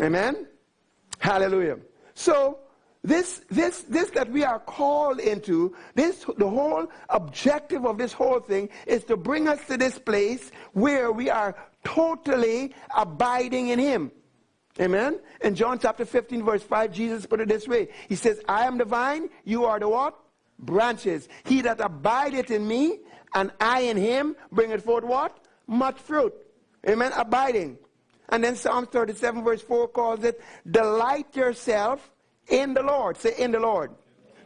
Amen? 0.00 0.46
Hallelujah. 1.18 1.78
So, 2.14 2.58
this, 3.02 3.42
this, 3.50 3.80
this 3.82 4.10
that 4.10 4.30
we 4.30 4.44
are 4.44 4.58
called 4.58 5.20
into, 5.20 5.74
this, 5.94 6.26
the 6.36 6.48
whole 6.48 6.86
objective 7.08 7.86
of 7.86 7.96
this 7.96 8.12
whole 8.12 8.40
thing 8.40 8.68
is 8.86 9.04
to 9.04 9.16
bring 9.16 9.48
us 9.48 9.64
to 9.68 9.78
this 9.78 9.98
place 9.98 10.50
where 10.72 11.10
we 11.10 11.30
are 11.30 11.56
totally 11.84 12.74
abiding 12.96 13.68
in 13.68 13.78
Him. 13.78 14.12
Amen? 14.78 15.20
In 15.42 15.54
John 15.54 15.78
chapter 15.78 16.04
15, 16.04 16.44
verse 16.44 16.62
5, 16.62 16.92
Jesus 16.92 17.26
put 17.26 17.40
it 17.40 17.48
this 17.48 17.66
way 17.68 17.88
He 18.08 18.14
says, 18.14 18.40
I 18.48 18.66
am 18.66 18.78
the 18.78 18.84
vine, 18.84 19.28
you 19.44 19.64
are 19.64 19.78
the 19.78 19.88
what? 19.88 20.18
Branches. 20.58 21.28
He 21.44 21.62
that 21.62 21.80
abideth 21.80 22.50
in 22.50 22.66
me, 22.66 22.98
and 23.34 23.50
I 23.60 23.80
in 23.82 23.96
him, 23.96 24.36
bringeth 24.52 24.84
forth 24.84 25.04
what? 25.04 25.38
Much 25.66 25.98
fruit. 25.98 26.34
Amen? 26.88 27.12
Abiding. 27.16 27.78
And 28.30 28.44
then 28.44 28.56
Psalm 28.56 28.86
37, 28.86 29.42
verse 29.42 29.62
4 29.62 29.88
calls 29.88 30.24
it, 30.24 30.40
Delight 30.70 31.34
yourself 31.34 32.10
in 32.48 32.74
the 32.74 32.82
Lord. 32.82 33.16
Say, 33.16 33.34
in 33.38 33.52
the 33.52 33.60
Lord. 33.60 33.92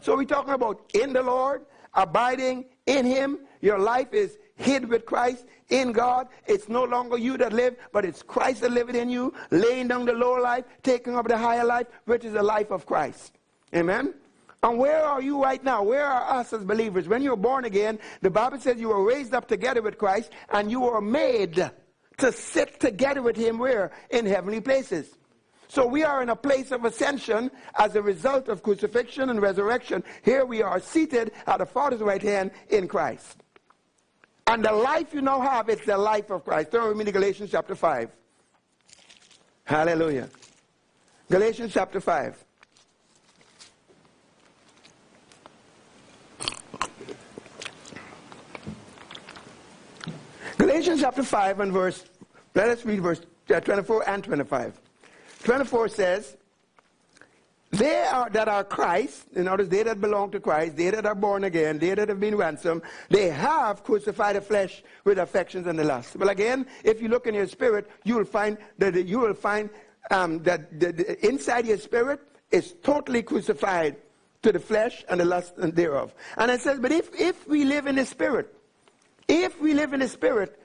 So 0.01 0.17
we're 0.17 0.25
talking 0.25 0.55
about 0.55 0.91
in 0.95 1.13
the 1.13 1.23
Lord, 1.23 1.65
abiding 1.95 2.67
in 2.87 3.07
him. 3.07 3.41
Your 3.61 3.79
life 3.79 4.13
is 4.13 4.39
hid 4.57 4.89
with 4.89 5.07
Christ 5.07 5.45
in 5.69 5.93
God. 5.93 6.29
It's 6.47 6.69
no 6.69 6.85
longer 6.85 7.19
you 7.19 7.37
that 7.39 7.53
live, 7.53 7.77
but 7.93 8.05
it's 8.05 8.23
Christ 8.23 8.61
that 8.63 8.73
lives 8.73 8.95
in 8.95 9.11
you, 9.11 9.35
laying 9.51 9.89
down 9.89 10.07
the 10.07 10.13
lower 10.13 10.41
life, 10.41 10.65
taking 10.83 11.17
up 11.17 11.29
the 11.29 11.39
higher 11.39 11.65
life, 11.65 11.87
which 12.05 12.25
is 12.25 12.33
the 12.33 12.43
life 12.43 12.71
of 12.71 12.87
Christ. 12.87 13.33
Amen? 13.75 14.15
And 14.63 14.79
where 14.79 15.05
are 15.05 15.21
you 15.21 15.43
right 15.43 15.63
now? 15.63 15.83
Where 15.83 16.07
are 16.07 16.39
us 16.39 16.53
as 16.55 16.65
believers? 16.65 17.07
When 17.07 17.23
you're 17.23 17.37
born 17.37 17.67
again, 17.67 17.99
the 18.23 18.31
Bible 18.31 18.59
says 18.59 18.81
you 18.81 18.89
were 18.89 19.05
raised 19.05 19.35
up 19.35 19.47
together 19.47 19.83
with 19.83 19.99
Christ 19.99 20.31
and 20.51 20.71
you 20.71 20.81
were 20.81 21.03
made 21.03 21.71
to 22.19 22.33
sit 22.33 22.81
together 22.81 23.21
with 23.21 23.37
Him 23.37 23.59
where? 23.59 23.91
In 24.09 24.25
heavenly 24.25 24.63
places. 24.63 25.19
So 25.69 25.87
we 25.87 26.03
are 26.03 26.23
in 26.23 26.31
a 26.31 26.37
place 26.37 26.71
of 26.71 26.85
ascension 26.85 27.51
as 27.79 27.95
a 27.95 28.01
result 28.01 28.49
of 28.49 28.63
crucifixion 28.63 29.29
and 29.29 29.43
resurrection. 29.43 30.03
Here 30.23 30.47
we 30.47 30.63
are 30.63 30.81
seated 30.81 31.33
at 31.47 31.59
the 31.59 31.67
Father's 31.67 32.01
right 32.01 32.23
hand 32.23 32.53
in 32.71 32.89
Christ. 32.89 33.44
And 34.47 34.65
the 34.65 34.73
life 34.73 35.15
you 35.15 35.23
now 35.23 35.41
have 35.41 35.69
is 35.69 35.81
the 35.81 35.97
life 35.97 36.31
of 36.31 36.45
Christ. 36.45 36.71
Turn 36.71 36.89
with 36.89 36.97
me 36.97 37.05
to 37.05 37.13
Galatians 37.13 37.51
chapter 37.51 37.75
5. 37.75 38.11
Hallelujah. 39.65 40.29
Galatians 41.31 41.73
chapter 41.73 42.01
5. 42.01 42.45
Galatians 50.59 51.01
chapter 51.01 51.23
5 51.23 51.61
and 51.61 51.73
verse, 51.73 52.05
let 52.55 52.69
us 52.69 52.85
read 52.85 53.01
verse 53.01 53.23
uh, 53.55 53.61
24 53.61 54.09
and 54.09 54.23
25. 54.23 54.81
24 55.43 55.89
says, 55.89 56.37
they 57.79 58.03
are, 58.03 58.29
that 58.31 58.49
are 58.49 58.65
Christ, 58.65 59.27
in 59.35 59.49
other 59.49 59.63
words, 59.63 59.71
they 59.71 59.83
that 59.83 60.01
belong 60.01 60.31
to 60.33 60.41
Christ, 60.41 60.77
they 60.77 60.91
that 60.91 61.07
are 61.07 61.15
born 61.15 61.45
again, 61.45 61.79
they 61.79 61.95
that 61.95 62.09
have 62.09 62.21
been 62.21 62.37
ransomed, 62.37 62.83
they 63.09 63.29
have 63.29 63.83
crucified 63.83 64.37
the 64.37 64.41
flesh 64.41 64.83
with 65.05 65.19
affections 65.19 65.67
and 65.67 65.79
the 65.79 65.85
lust. 65.85 66.17
Well, 66.17 66.29
again, 66.29 66.67
if 66.85 67.01
you 67.01 67.09
look 67.09 67.27
in 67.27 67.35
your 67.35 67.47
spirit, 67.47 67.91
you 68.05 68.17
will 68.17 68.25
find 68.25 68.59
that 68.79 68.95
you 69.07 69.19
will 69.19 69.35
find 69.35 69.71
um, 70.11 70.43
that 70.43 70.79
the, 70.79 70.93
the, 70.93 71.27
inside 71.27 71.67
your 71.67 71.79
spirit 71.79 72.21
is 72.51 72.75
totally 72.83 73.23
crucified 73.23 73.97
to 74.43 74.53
the 74.53 74.61
flesh 74.61 75.05
and 75.09 75.19
the 75.19 75.25
lust 75.25 75.55
thereof. 75.57 76.15
And 76.37 76.51
it 76.51 76.61
says, 76.61 76.79
but 76.79 76.93
if, 76.93 77.09
if 77.19 77.49
we 77.49 77.65
live 77.65 77.87
in 77.87 77.97
the 77.97 78.05
spirit, 78.05 78.55
if 79.27 79.61
we 79.61 79.75
live 79.75 79.95
in 79.95 80.01
the 80.01 80.09
spirit, 80.09 80.61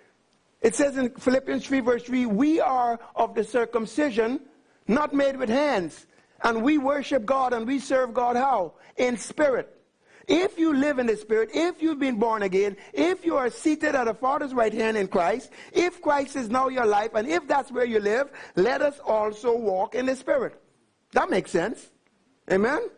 it 0.62 0.76
says 0.76 0.98
in 0.98 1.12
Philippians 1.12 1.66
3 1.66 1.80
verse 1.80 2.04
3, 2.04 2.26
we 2.26 2.60
are 2.60 3.00
of 3.16 3.34
the 3.34 3.44
circumcision, 3.44 4.42
not 4.88 5.14
made 5.14 5.38
with 5.38 5.50
hands. 5.50 6.06
And 6.44 6.64
we 6.64 6.78
worship 6.78 7.26
God 7.26 7.54
and 7.54 7.68
we 7.68 7.80
serve 7.80 8.14
God 8.14 8.36
how? 8.36 8.74
In 8.98 9.18
spirit. 9.18 9.76
If 10.30 10.60
you 10.60 10.76
live 10.76 11.00
in 11.00 11.08
the 11.08 11.18
Spirit, 11.18 11.50
if 11.56 11.82
you've 11.82 11.98
been 11.98 12.20
born 12.20 12.44
again, 12.44 12.78
if 12.94 13.26
you 13.26 13.36
are 13.36 13.50
seated 13.50 13.96
at 13.96 14.04
the 14.04 14.14
Father's 14.14 14.54
right 14.54 14.72
hand 14.72 14.96
in 14.96 15.08
Christ, 15.08 15.50
if 15.74 16.04
Christ 16.04 16.36
is 16.36 16.50
now 16.50 16.68
your 16.68 16.86
life, 16.86 17.16
and 17.16 17.28
if 17.28 17.48
that's 17.48 17.72
where 17.72 17.84
you 17.84 18.00
live, 18.00 18.30
let 18.56 18.84
us 18.84 19.00
also 19.00 19.58
walk 19.58 19.96
in 19.96 20.06
the 20.06 20.16
Spirit. 20.16 20.62
That 21.14 21.32
makes 21.32 21.50
sense. 21.50 21.90
Amen? 22.52 22.90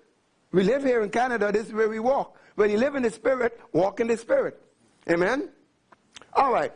We 0.51 0.63
live 0.63 0.83
here 0.83 1.01
in 1.03 1.09
Canada, 1.09 1.53
this 1.53 1.67
is 1.67 1.73
where 1.73 1.87
we 1.87 1.99
walk. 1.99 2.37
When 2.55 2.69
you 2.69 2.77
live 2.77 2.95
in 2.95 3.03
the 3.03 3.11
Spirit, 3.11 3.57
walk 3.71 4.01
in 4.01 4.07
the 4.07 4.17
Spirit. 4.17 4.59
Amen? 5.09 5.47
All 6.33 6.51
right. 6.51 6.73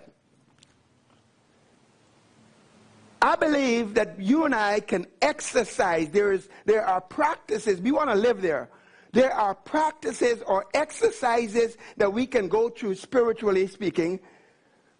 I 3.26 3.36
believe 3.36 3.96
that 3.96 4.22
you 4.22 4.46
and 4.46 4.54
I 4.54 4.82
can 4.82 5.08
exercise. 5.20 6.10
There, 6.10 6.32
is, 6.32 6.48
there 6.66 6.86
are 6.86 7.02
practices. 7.02 7.82
We 7.82 7.92
want 7.92 8.12
to 8.12 8.16
live 8.16 8.40
there. 8.40 8.70
There 9.14 9.34
are 9.34 9.56
practices 9.56 10.44
or 10.46 10.68
exercises 10.76 11.76
that 11.98 12.14
we 12.14 12.28
can 12.28 12.48
go 12.48 12.70
through, 12.70 12.94
spiritually 12.94 13.66
speaking, 13.66 14.20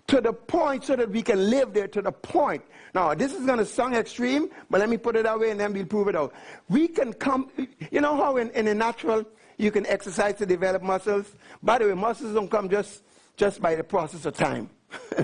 to 0.08 0.22
the 0.22 0.34
point 0.34 0.86
so 0.86 0.96
that 0.96 1.12
we 1.12 1.22
can 1.22 1.52
live 1.52 1.72
there 1.72 1.88
to 1.88 2.02
the 2.02 2.12
point. 2.12 2.64
Now, 2.96 3.14
this 3.14 3.32
is 3.32 3.46
going 3.46 3.60
to 3.60 3.66
sound 3.66 3.94
extreme, 3.94 4.50
but 4.72 4.80
let 4.80 4.90
me 4.90 4.98
put 4.98 5.16
it 5.16 5.22
that 5.26 5.40
way 5.40 5.52
and 5.52 5.60
then 5.60 5.72
we'll 5.72 5.86
prove 5.86 6.08
it 6.08 6.16
out. 6.16 6.34
We 6.68 6.88
can 6.88 7.14
come, 7.14 7.52
you 7.92 8.02
know 8.02 8.18
how 8.18 8.38
in, 8.38 8.50
in 8.52 8.68
a 8.68 8.74
natural 8.74 9.24
you 9.60 9.70
can 9.70 9.86
exercise 9.86 10.34
to 10.38 10.48
develop 10.48 10.82
muscles? 10.82 11.32
By 11.62 11.78
the 11.78 11.90
way, 11.90 11.94
muscles 11.94 12.34
don't 12.34 12.50
come 12.50 12.70
just, 12.70 13.04
just 13.38 13.62
by 13.62 13.76
the 13.76 13.84
process 13.84 14.26
of 14.26 14.34
time. 14.34 14.72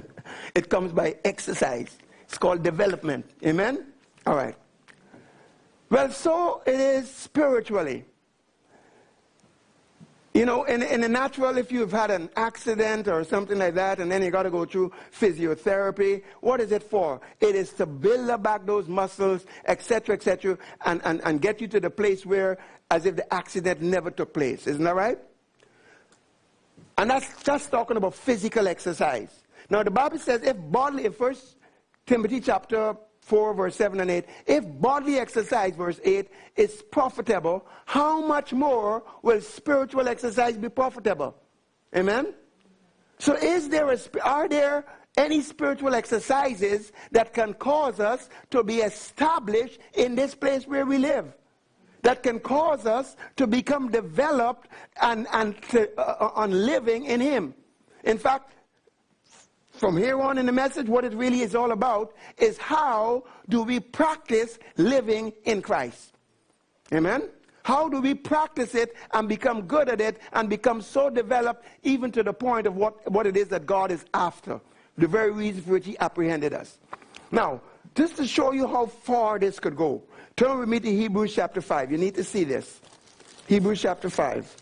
it 0.53 0.69
comes 0.69 0.91
by 0.91 1.15
exercise. 1.25 1.97
It's 2.31 2.37
called 2.37 2.63
development. 2.63 3.29
Amen? 3.45 3.87
All 4.25 4.37
right. 4.37 4.55
Well, 5.89 6.09
so 6.11 6.61
it 6.65 6.79
is 6.79 7.11
spiritually. 7.11 8.05
You 10.33 10.45
know, 10.45 10.63
in, 10.63 10.81
in 10.81 11.01
the 11.01 11.09
natural, 11.09 11.57
if 11.57 11.73
you've 11.73 11.91
had 11.91 12.09
an 12.09 12.29
accident 12.37 13.09
or 13.09 13.25
something 13.25 13.57
like 13.57 13.73
that, 13.73 13.99
and 13.99 14.09
then 14.09 14.23
you 14.23 14.31
got 14.31 14.43
to 14.43 14.49
go 14.49 14.63
through 14.63 14.93
physiotherapy, 15.13 16.23
what 16.39 16.61
is 16.61 16.71
it 16.71 16.83
for? 16.83 17.19
It 17.41 17.53
is 17.53 17.73
to 17.73 17.85
build 17.85 18.41
back 18.41 18.65
those 18.65 18.87
muscles, 18.87 19.45
etc., 19.65 20.15
etc., 20.15 20.57
and, 20.85 21.01
and, 21.03 21.19
and 21.25 21.41
get 21.41 21.59
you 21.59 21.67
to 21.67 21.81
the 21.81 21.89
place 21.89 22.25
where, 22.25 22.59
as 22.89 23.05
if 23.05 23.17
the 23.17 23.33
accident 23.33 23.81
never 23.81 24.09
took 24.09 24.33
place. 24.33 24.67
Isn't 24.67 24.85
that 24.85 24.95
right? 24.95 25.19
And 26.97 27.09
that's 27.09 27.43
just 27.43 27.71
talking 27.71 27.97
about 27.97 28.13
physical 28.13 28.69
exercise. 28.69 29.37
Now, 29.69 29.83
the 29.83 29.91
Bible 29.91 30.17
says 30.17 30.43
if 30.43 30.55
bodily, 30.55 31.03
in 31.03 31.11
1 31.11 31.35
Timothy 32.11 32.41
chapter 32.41 32.93
4, 33.21 33.53
verse 33.53 33.77
7 33.77 34.01
and 34.01 34.11
8. 34.11 34.25
If 34.45 34.65
bodily 34.81 35.17
exercise, 35.17 35.77
verse 35.77 35.97
8, 36.03 36.27
is 36.57 36.83
profitable, 36.91 37.65
how 37.85 38.19
much 38.19 38.51
more 38.51 39.03
will 39.21 39.39
spiritual 39.39 40.09
exercise 40.09 40.57
be 40.57 40.67
profitable? 40.67 41.37
Amen? 41.95 42.33
So, 43.17 43.37
is 43.37 43.69
there 43.69 43.89
a, 43.89 43.97
are 44.25 44.49
there 44.49 44.83
any 45.15 45.39
spiritual 45.39 45.95
exercises 45.95 46.91
that 47.13 47.33
can 47.33 47.53
cause 47.53 48.01
us 48.01 48.27
to 48.49 48.61
be 48.61 48.79
established 48.79 49.79
in 49.93 50.13
this 50.13 50.35
place 50.35 50.67
where 50.67 50.85
we 50.85 50.97
live? 50.97 51.33
That 52.01 52.23
can 52.23 52.41
cause 52.41 52.85
us 52.85 53.15
to 53.37 53.47
become 53.47 53.89
developed 53.89 54.67
and, 55.01 55.27
and 55.31 55.55
to, 55.69 55.89
uh, 55.97 56.17
uh 56.19 56.31
on 56.35 56.65
living 56.65 57.05
in 57.05 57.21
Him. 57.21 57.53
In 58.03 58.17
fact, 58.17 58.51
from 59.81 59.97
here 59.97 60.21
on 60.21 60.37
in 60.37 60.45
the 60.45 60.51
message, 60.51 60.87
what 60.87 61.03
it 61.03 61.11
really 61.15 61.41
is 61.41 61.55
all 61.55 61.71
about 61.71 62.13
is 62.37 62.55
how 62.59 63.23
do 63.49 63.63
we 63.63 63.79
practice 63.79 64.59
living 64.77 65.33
in 65.43 65.59
Christ? 65.59 66.13
Amen? 66.93 67.27
How 67.63 67.89
do 67.89 67.99
we 67.99 68.13
practice 68.13 68.75
it 68.75 68.95
and 69.11 69.27
become 69.27 69.63
good 69.63 69.89
at 69.89 69.99
it 69.99 70.19
and 70.33 70.47
become 70.47 70.83
so 70.83 71.09
developed 71.09 71.65
even 71.81 72.11
to 72.11 72.21
the 72.21 72.31
point 72.31 72.67
of 72.67 72.75
what, 72.75 73.11
what 73.11 73.25
it 73.25 73.35
is 73.35 73.47
that 73.47 73.65
God 73.65 73.89
is 73.89 74.05
after? 74.13 74.61
The 74.99 75.07
very 75.07 75.31
reason 75.31 75.63
for 75.63 75.71
which 75.71 75.87
He 75.87 75.97
apprehended 75.97 76.53
us. 76.53 76.77
Now, 77.31 77.59
just 77.95 78.17
to 78.17 78.27
show 78.27 78.51
you 78.51 78.67
how 78.67 78.85
far 78.85 79.39
this 79.39 79.59
could 79.59 79.75
go, 79.75 80.03
turn 80.35 80.59
with 80.59 80.69
me 80.69 80.79
to 80.79 80.95
Hebrews 80.95 81.33
chapter 81.33 81.59
5. 81.59 81.91
You 81.91 81.97
need 81.97 82.13
to 82.15 82.23
see 82.23 82.43
this. 82.43 82.81
Hebrews 83.47 83.81
chapter 83.81 84.11
5. 84.11 84.60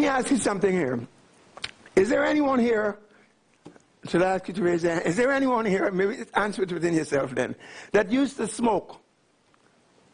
Me 0.00 0.08
ask 0.08 0.30
you 0.30 0.38
something 0.38 0.72
here. 0.72 1.00
Is 1.94 2.08
there 2.08 2.24
anyone 2.24 2.58
here? 2.58 2.98
Should 4.08 4.22
I 4.22 4.34
ask 4.34 4.48
you 4.48 4.54
to 4.54 4.62
raise 4.62 4.82
your 4.82 4.92
hand? 4.92 5.04
Is 5.04 5.16
there 5.16 5.30
anyone 5.30 5.66
here? 5.66 5.90
Maybe 5.90 6.24
answer 6.34 6.62
it 6.62 6.72
within 6.72 6.94
yourself 6.94 7.34
then. 7.34 7.54
That 7.92 8.10
used 8.10 8.38
to 8.38 8.46
smoke, 8.46 8.98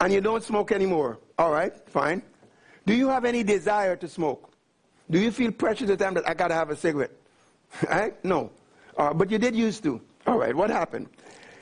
and 0.00 0.12
you 0.12 0.20
don't 0.20 0.42
smoke 0.42 0.72
anymore. 0.72 1.18
All 1.38 1.52
right, 1.52 1.72
fine. 1.88 2.22
Do 2.84 2.94
you 2.94 3.08
have 3.08 3.24
any 3.24 3.44
desire 3.44 3.94
to 3.96 4.08
smoke? 4.08 4.52
Do 5.08 5.20
you 5.20 5.30
feel 5.30 5.52
pressure 5.52 5.86
to 5.86 5.96
time 5.96 6.14
that 6.14 6.28
I 6.28 6.34
gotta 6.34 6.54
have 6.54 6.70
a 6.70 6.76
cigarette? 6.76 7.12
right? 7.88 8.24
No. 8.24 8.50
Uh, 8.96 9.12
but 9.14 9.30
you 9.30 9.38
did 9.38 9.54
used 9.54 9.84
to. 9.84 10.00
All 10.26 10.38
right. 10.38 10.54
What 10.54 10.70
happened? 10.70 11.08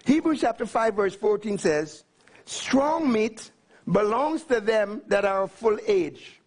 Hebrews 0.06 0.40
chapter 0.40 0.64
five 0.64 0.94
verse 0.94 1.14
fourteen 1.14 1.58
says, 1.58 2.04
"Strong 2.46 3.12
meat 3.12 3.50
belongs 3.90 4.44
to 4.44 4.60
them 4.60 5.02
that 5.08 5.26
are 5.26 5.42
of 5.42 5.52
full 5.52 5.78
age." 5.86 6.40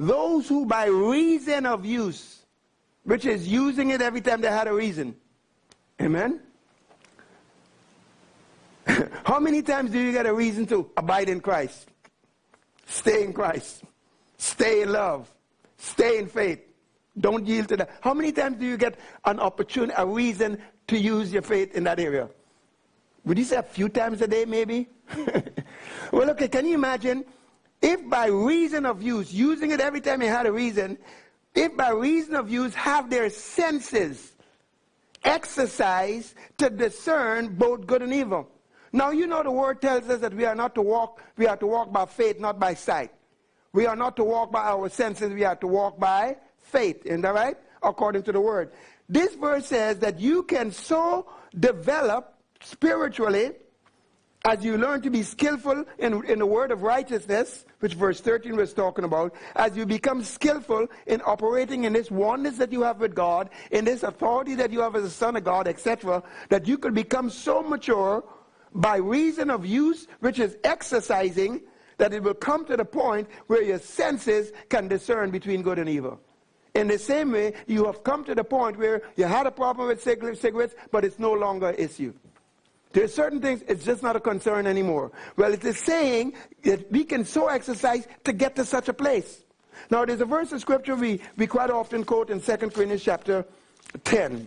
Those 0.00 0.48
who 0.48 0.64
by 0.64 0.86
reason 0.86 1.66
of 1.66 1.84
use, 1.84 2.46
which 3.04 3.26
is 3.26 3.46
using 3.46 3.90
it 3.90 4.00
every 4.00 4.22
time 4.22 4.40
they 4.40 4.48
had 4.48 4.66
a 4.66 4.72
reason. 4.72 5.14
Amen? 6.00 6.40
How 9.24 9.38
many 9.38 9.60
times 9.60 9.90
do 9.90 10.00
you 10.00 10.10
get 10.10 10.24
a 10.24 10.32
reason 10.32 10.64
to 10.68 10.90
abide 10.96 11.28
in 11.28 11.42
Christ? 11.42 11.86
Stay 12.86 13.24
in 13.24 13.34
Christ. 13.34 13.82
Stay 14.38 14.80
in 14.80 14.90
love. 14.90 15.30
Stay 15.76 16.16
in 16.16 16.28
faith. 16.28 16.60
Don't 17.18 17.46
yield 17.46 17.68
to 17.68 17.76
that. 17.76 17.90
How 18.00 18.14
many 18.14 18.32
times 18.32 18.56
do 18.56 18.64
you 18.64 18.78
get 18.78 18.98
an 19.26 19.38
opportunity, 19.38 19.92
a 19.98 20.06
reason 20.06 20.62
to 20.86 20.98
use 20.98 21.30
your 21.30 21.42
faith 21.42 21.74
in 21.74 21.84
that 21.84 22.00
area? 22.00 22.30
Would 23.26 23.36
you 23.36 23.44
say 23.44 23.56
a 23.56 23.62
few 23.62 23.90
times 23.90 24.22
a 24.22 24.26
day, 24.26 24.46
maybe? 24.46 24.88
well, 26.10 26.30
okay, 26.30 26.48
can 26.48 26.64
you 26.64 26.72
imagine 26.72 27.26
if 27.82 28.08
by 28.08 28.26
reason 28.26 28.86
of 28.86 29.02
use, 29.02 29.32
using 29.32 29.70
it 29.70 29.80
every 29.80 30.00
time 30.00 30.22
you 30.22 30.28
had 30.28 30.46
a 30.46 30.52
reason, 30.52 30.98
if 31.54 31.76
by 31.76 31.90
reason 31.90 32.34
of 32.34 32.50
use 32.50 32.74
have 32.74 33.10
their 33.10 33.30
senses 33.30 34.32
exercise 35.24 36.34
to 36.58 36.70
discern 36.70 37.54
both 37.54 37.86
good 37.86 38.02
and 38.02 38.12
evil. 38.12 38.48
Now 38.92 39.10
you 39.10 39.26
know 39.26 39.42
the 39.42 39.50
word 39.50 39.80
tells 39.80 40.08
us 40.08 40.20
that 40.20 40.34
we 40.34 40.44
are 40.44 40.54
not 40.54 40.74
to 40.74 40.82
walk, 40.82 41.22
we 41.36 41.46
are 41.46 41.56
to 41.56 41.66
walk 41.66 41.92
by 41.92 42.06
faith, 42.06 42.40
not 42.40 42.58
by 42.58 42.74
sight. 42.74 43.12
We 43.72 43.86
are 43.86 43.96
not 43.96 44.16
to 44.16 44.24
walk 44.24 44.50
by 44.50 44.64
our 44.64 44.88
senses, 44.88 45.32
we 45.32 45.44
are 45.44 45.56
to 45.56 45.66
walk 45.66 45.98
by 45.98 46.36
faith. 46.58 47.06
Isn't 47.06 47.20
that 47.22 47.34
right? 47.34 47.56
According 47.82 48.24
to 48.24 48.32
the 48.32 48.40
word. 48.40 48.72
This 49.08 49.34
verse 49.34 49.66
says 49.66 49.98
that 50.00 50.20
you 50.20 50.42
can 50.42 50.72
so 50.72 51.26
develop 51.58 52.34
spiritually 52.62 53.52
as 54.44 54.64
you 54.64 54.78
learn 54.78 55.02
to 55.02 55.10
be 55.10 55.22
skillful 55.22 55.84
in, 55.98 56.24
in 56.24 56.38
the 56.38 56.46
word 56.46 56.70
of 56.70 56.82
righteousness, 56.82 57.66
which 57.80 57.94
verse 57.94 58.20
13 58.20 58.56
was 58.56 58.72
talking 58.72 59.04
about, 59.04 59.34
as 59.56 59.76
you 59.76 59.84
become 59.84 60.24
skillful 60.24 60.86
in 61.06 61.20
operating 61.26 61.84
in 61.84 61.92
this 61.92 62.10
oneness 62.10 62.56
that 62.56 62.72
you 62.72 62.82
have 62.82 63.00
with 63.00 63.14
God, 63.14 63.50
in 63.70 63.84
this 63.84 64.02
authority 64.02 64.54
that 64.54 64.70
you 64.70 64.80
have 64.80 64.96
as 64.96 65.04
a 65.04 65.10
son 65.10 65.36
of 65.36 65.44
God, 65.44 65.68
etc., 65.68 66.22
that 66.48 66.66
you 66.66 66.78
can 66.78 66.94
become 66.94 67.28
so 67.28 67.62
mature 67.62 68.24
by 68.74 68.96
reason 68.96 69.50
of 69.50 69.66
use, 69.66 70.06
which 70.20 70.38
is 70.38 70.56
exercising, 70.64 71.60
that 71.98 72.14
it 72.14 72.22
will 72.22 72.34
come 72.34 72.64
to 72.64 72.76
the 72.76 72.84
point 72.84 73.28
where 73.46 73.62
your 73.62 73.78
senses 73.78 74.52
can 74.70 74.88
discern 74.88 75.30
between 75.30 75.60
good 75.60 75.78
and 75.78 75.88
evil. 75.88 76.18
In 76.74 76.86
the 76.88 76.98
same 76.98 77.32
way, 77.32 77.52
you 77.66 77.84
have 77.84 78.04
come 78.04 78.24
to 78.24 78.34
the 78.34 78.44
point 78.44 78.78
where 78.78 79.02
you 79.16 79.24
had 79.24 79.46
a 79.46 79.50
problem 79.50 79.88
with 79.88 80.02
cigarettes, 80.02 80.74
but 80.90 81.04
it's 81.04 81.18
no 81.18 81.32
longer 81.32 81.70
an 81.70 81.74
issue. 81.76 82.14
There's 82.92 83.14
certain 83.14 83.40
things, 83.40 83.62
it's 83.68 83.84
just 83.84 84.02
not 84.02 84.16
a 84.16 84.20
concern 84.20 84.66
anymore. 84.66 85.12
Well, 85.36 85.52
it 85.52 85.64
is 85.64 85.78
saying 85.78 86.34
that 86.64 86.90
we 86.90 87.04
can 87.04 87.24
so 87.24 87.46
exercise 87.46 88.06
to 88.24 88.32
get 88.32 88.56
to 88.56 88.64
such 88.64 88.88
a 88.88 88.92
place. 88.92 89.42
Now, 89.90 90.04
there's 90.04 90.20
a 90.20 90.24
verse 90.24 90.52
of 90.52 90.60
scripture 90.60 90.96
we, 90.96 91.20
we 91.36 91.46
quite 91.46 91.70
often 91.70 92.04
quote 92.04 92.30
in 92.30 92.40
2 92.40 92.56
Corinthians 92.56 93.02
chapter 93.02 93.44
10. 94.04 94.46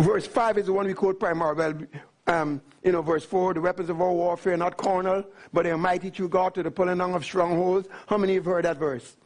Verse 0.00 0.26
5 0.26 0.58
is 0.58 0.66
the 0.66 0.72
one 0.72 0.86
we 0.86 0.94
quote 0.94 1.18
primarily. 1.18 1.56
Well, 1.56 1.88
um, 2.28 2.62
you 2.84 2.92
know, 2.92 3.02
verse 3.02 3.24
4, 3.24 3.54
the 3.54 3.60
weapons 3.60 3.90
of 3.90 4.00
our 4.00 4.12
warfare 4.12 4.52
are 4.52 4.56
not 4.56 4.76
carnal, 4.76 5.24
but 5.52 5.64
they 5.64 5.70
are 5.70 5.78
mighty 5.78 6.10
through 6.10 6.28
God 6.28 6.54
to 6.54 6.62
the 6.62 6.70
pulling 6.70 6.98
down 6.98 7.14
of 7.14 7.24
strongholds. 7.24 7.88
How 8.06 8.16
many 8.16 8.34
have 8.34 8.44
heard 8.44 8.64
that 8.64 8.76
verse? 8.76 9.16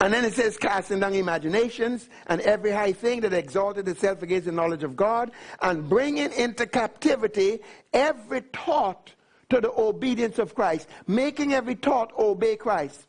And 0.00 0.14
then 0.14 0.24
it 0.24 0.32
says, 0.32 0.56
casting 0.56 1.00
down 1.00 1.12
imaginations 1.12 2.08
and 2.26 2.40
every 2.40 2.70
high 2.70 2.92
thing 2.92 3.20
that 3.20 3.34
exalted 3.34 3.86
itself 3.86 4.22
against 4.22 4.46
the 4.46 4.52
knowledge 4.52 4.82
of 4.82 4.96
God, 4.96 5.30
and 5.60 5.88
bringing 5.88 6.32
into 6.32 6.66
captivity 6.66 7.60
every 7.92 8.40
thought 8.40 9.12
to 9.50 9.60
the 9.60 9.70
obedience 9.72 10.38
of 10.38 10.54
Christ, 10.54 10.88
making 11.06 11.52
every 11.52 11.74
thought 11.74 12.12
obey 12.18 12.56
Christ. 12.56 13.06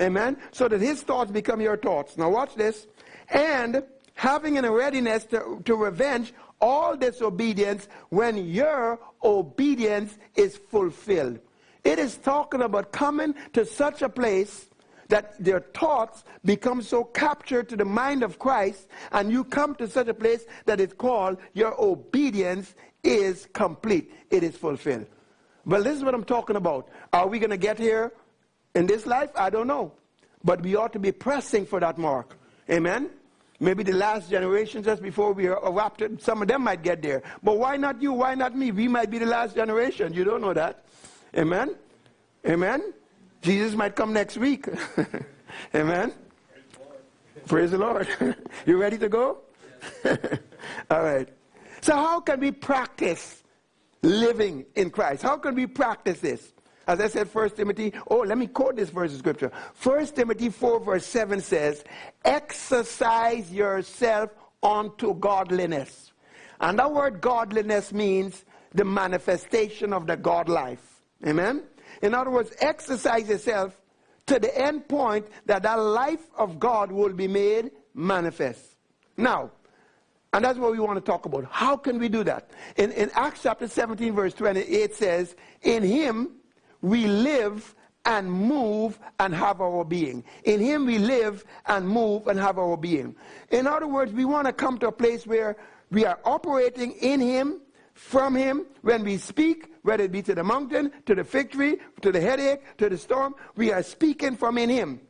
Amen? 0.00 0.38
So 0.52 0.68
that 0.68 0.80
his 0.80 1.02
thoughts 1.02 1.30
become 1.30 1.60
your 1.60 1.76
thoughts. 1.76 2.16
Now 2.16 2.30
watch 2.30 2.54
this. 2.54 2.86
And 3.28 3.82
having 4.14 4.56
in 4.56 4.64
a 4.64 4.72
readiness 4.72 5.24
to, 5.26 5.60
to 5.66 5.74
revenge 5.74 6.32
all 6.62 6.96
disobedience 6.96 7.88
when 8.08 8.36
your 8.36 9.00
obedience 9.22 10.16
is 10.34 10.56
fulfilled. 10.56 11.40
It 11.84 11.98
is 11.98 12.16
talking 12.16 12.62
about 12.62 12.92
coming 12.92 13.34
to 13.52 13.66
such 13.66 14.00
a 14.00 14.08
place 14.08 14.66
that 15.12 15.34
their 15.38 15.60
thoughts 15.60 16.24
become 16.42 16.80
so 16.80 17.04
captured 17.04 17.68
to 17.68 17.76
the 17.76 17.84
mind 17.84 18.22
of 18.22 18.38
Christ, 18.38 18.88
and 19.12 19.30
you 19.30 19.44
come 19.44 19.74
to 19.74 19.86
such 19.86 20.08
a 20.08 20.14
place 20.14 20.46
that 20.64 20.80
it's 20.80 20.94
called 20.94 21.36
your 21.52 21.78
obedience 21.78 22.74
is 23.04 23.46
complete. 23.52 24.10
It 24.30 24.42
is 24.42 24.56
fulfilled. 24.56 25.06
Well, 25.66 25.82
this 25.82 25.98
is 25.98 26.02
what 26.02 26.14
I'm 26.14 26.24
talking 26.24 26.56
about. 26.56 26.88
Are 27.12 27.26
we 27.26 27.38
going 27.38 27.50
to 27.50 27.58
get 27.58 27.78
here 27.78 28.10
in 28.74 28.86
this 28.86 29.04
life? 29.04 29.28
I 29.36 29.50
don't 29.50 29.66
know. 29.66 29.92
But 30.44 30.62
we 30.62 30.76
ought 30.76 30.94
to 30.94 30.98
be 30.98 31.12
pressing 31.12 31.66
for 31.66 31.78
that 31.78 31.98
mark. 31.98 32.34
Amen? 32.70 33.10
Maybe 33.60 33.82
the 33.82 33.92
last 33.92 34.30
generation, 34.30 34.82
just 34.82 35.02
before 35.02 35.34
we 35.34 35.46
are 35.46 35.72
raptured, 35.72 36.22
some 36.22 36.40
of 36.40 36.48
them 36.48 36.62
might 36.62 36.82
get 36.82 37.02
there. 37.02 37.22
But 37.42 37.58
why 37.58 37.76
not 37.76 38.00
you? 38.00 38.14
Why 38.14 38.34
not 38.34 38.56
me? 38.56 38.72
We 38.72 38.88
might 38.88 39.10
be 39.10 39.18
the 39.18 39.26
last 39.26 39.54
generation. 39.54 40.14
You 40.14 40.24
don't 40.24 40.40
know 40.40 40.54
that. 40.54 40.86
Amen? 41.36 41.76
Amen? 42.48 42.94
Jesus 43.42 43.74
might 43.74 43.96
come 43.96 44.12
next 44.12 44.38
week. 44.38 44.68
Amen? 45.74 46.12
Praise 47.46 47.72
the 47.72 47.78
Lord. 47.78 48.08
you 48.66 48.80
ready 48.80 48.96
to 48.98 49.08
go? 49.08 49.38
All 50.90 51.02
right. 51.02 51.28
So, 51.80 51.94
how 51.94 52.20
can 52.20 52.38
we 52.38 52.52
practice 52.52 53.42
living 54.02 54.64
in 54.76 54.90
Christ? 54.90 55.22
How 55.22 55.36
can 55.36 55.56
we 55.56 55.66
practice 55.66 56.20
this? 56.20 56.52
As 56.86 57.00
I 57.00 57.08
said, 57.08 57.32
1 57.32 57.50
Timothy, 57.50 57.92
oh, 58.08 58.18
let 58.18 58.38
me 58.38 58.46
quote 58.46 58.76
this 58.76 58.90
verse 58.90 59.12
of 59.12 59.18
scripture. 59.18 59.50
1 59.82 60.06
Timothy 60.06 60.48
4, 60.48 60.80
verse 60.80 61.06
7 61.06 61.40
says, 61.40 61.84
Exercise 62.24 63.52
yourself 63.52 64.30
unto 64.62 65.14
godliness. 65.14 66.12
And 66.60 66.78
that 66.78 66.92
word 66.92 67.20
godliness 67.20 67.92
means 67.92 68.44
the 68.72 68.84
manifestation 68.84 69.92
of 69.92 70.06
the 70.06 70.16
God 70.16 70.48
life. 70.48 71.02
Amen? 71.26 71.62
In 72.02 72.14
other 72.14 72.30
words, 72.30 72.52
exercise 72.60 73.28
yourself 73.28 73.80
to 74.26 74.38
the 74.38 74.56
end 74.56 74.88
point 74.88 75.26
that 75.46 75.62
that 75.62 75.74
life 75.74 76.30
of 76.36 76.58
God 76.58 76.92
will 76.92 77.12
be 77.12 77.28
made 77.28 77.70
manifest. 77.94 78.76
Now, 79.16 79.50
and 80.32 80.44
that's 80.44 80.58
what 80.58 80.72
we 80.72 80.78
want 80.78 80.96
to 80.96 81.04
talk 81.04 81.26
about. 81.26 81.44
How 81.50 81.76
can 81.76 81.98
we 81.98 82.08
do 82.08 82.24
that? 82.24 82.50
In, 82.76 82.90
in 82.92 83.10
Acts 83.14 83.42
chapter 83.42 83.68
17, 83.68 84.14
verse 84.14 84.34
28 84.34 84.94
says, 84.94 85.36
In 85.62 85.82
him 85.82 86.36
we 86.80 87.06
live 87.06 87.74
and 88.06 88.32
move 88.32 88.98
and 89.20 89.34
have 89.34 89.60
our 89.60 89.84
being. 89.84 90.24
In 90.44 90.58
him 90.58 90.86
we 90.86 90.98
live 90.98 91.44
and 91.66 91.86
move 91.86 92.26
and 92.26 92.38
have 92.38 92.58
our 92.58 92.76
being. 92.76 93.14
In 93.50 93.66
other 93.66 93.86
words, 93.86 94.12
we 94.12 94.24
want 94.24 94.46
to 94.46 94.52
come 94.52 94.78
to 94.78 94.88
a 94.88 94.92
place 94.92 95.26
where 95.26 95.56
we 95.90 96.06
are 96.06 96.18
operating 96.24 96.92
in 96.92 97.20
him, 97.20 97.60
from 97.94 98.34
him, 98.34 98.66
when 98.82 99.04
we 99.04 99.16
speak, 99.18 99.72
whether 99.82 100.04
it 100.04 100.12
be 100.12 100.22
to 100.22 100.34
the 100.34 100.44
mountain, 100.44 100.92
to 101.06 101.14
the 101.14 101.24
fig 101.24 101.50
tree, 101.50 101.78
to 102.00 102.12
the 102.12 102.20
headache, 102.20 102.60
to 102.78 102.88
the 102.88 102.98
storm, 102.98 103.34
we 103.56 103.72
are 103.72 103.82
speaking 103.82 104.36
from 104.36 104.58
in 104.58 104.68
him. 104.68 105.00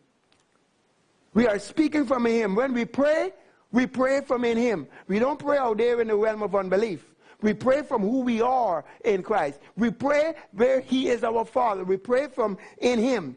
We 1.35 1.47
are 1.47 1.59
speaking 1.59 2.07
from 2.07 2.27
in 2.27 2.35
him. 2.35 2.55
When 2.55 2.73
we 2.73 2.85
pray, 2.85 3.33
we 3.71 3.87
pray 3.87 4.21
from 4.21 4.45
in 4.45 4.59
him. 4.59 4.87
We 5.09 5.18
don't 5.18 5.38
pray 5.38 5.59
out 5.59 5.79
there 5.79 6.01
in 6.01 6.09
the 6.09 6.16
realm 6.16 6.42
of 6.42 6.55
unbelief. 6.55 7.12
We 7.42 7.55
pray 7.55 7.83
from 7.83 8.03
who 8.03 8.21
we 8.21 8.40
are 8.40 8.85
in 9.05 9.23
Christ. 9.23 9.59
We 9.77 9.90
pray 9.90 10.35
where 10.53 10.81
He 10.81 11.09
is 11.09 11.25
our 11.25 11.45
Father. 11.45 11.85
We 11.85 11.97
pray 11.97 12.29
from 12.29 12.57
in 12.79 13.01
Him. 13.01 13.37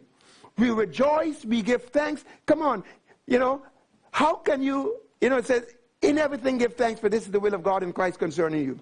We 0.58 0.70
rejoice. 0.70 1.44
We 1.44 1.62
give 1.62 1.86
thanks. 1.86 2.24
Come 2.46 2.62
on. 2.62 2.84
You 3.26 3.40
know, 3.40 3.64
how 4.12 4.36
can 4.36 4.62
you, 4.62 5.02
you 5.20 5.30
know, 5.30 5.38
it 5.38 5.48
says, 5.48 5.74
in 6.02 6.20
everything 6.20 6.60
give 6.60 6.76
thanks, 6.76 7.00
for 7.00 7.10
this 7.10 7.26
is 7.26 7.32
the 7.32 7.40
will 7.40 7.56
of 7.56 7.64
God 7.64 7.82
in 7.82 7.92
Christ 7.92 8.20
concerning 8.20 8.64
you. 8.64 8.80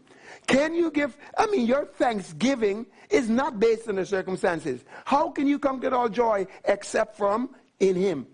Can 0.47 0.73
you 0.73 0.91
give, 0.91 1.17
I 1.37 1.47
mean, 1.47 1.65
your 1.65 1.85
thanksgiving 1.85 2.85
is 3.09 3.29
not 3.29 3.59
based 3.59 3.87
on 3.87 3.95
the 3.95 4.05
circumstances. 4.05 4.83
How 5.05 5.29
can 5.29 5.47
you 5.47 5.59
come 5.59 5.79
get 5.79 5.93
all 5.93 6.09
joy 6.09 6.47
except 6.65 7.17
from 7.17 7.55
in 7.79 7.95
Him? 7.95 8.27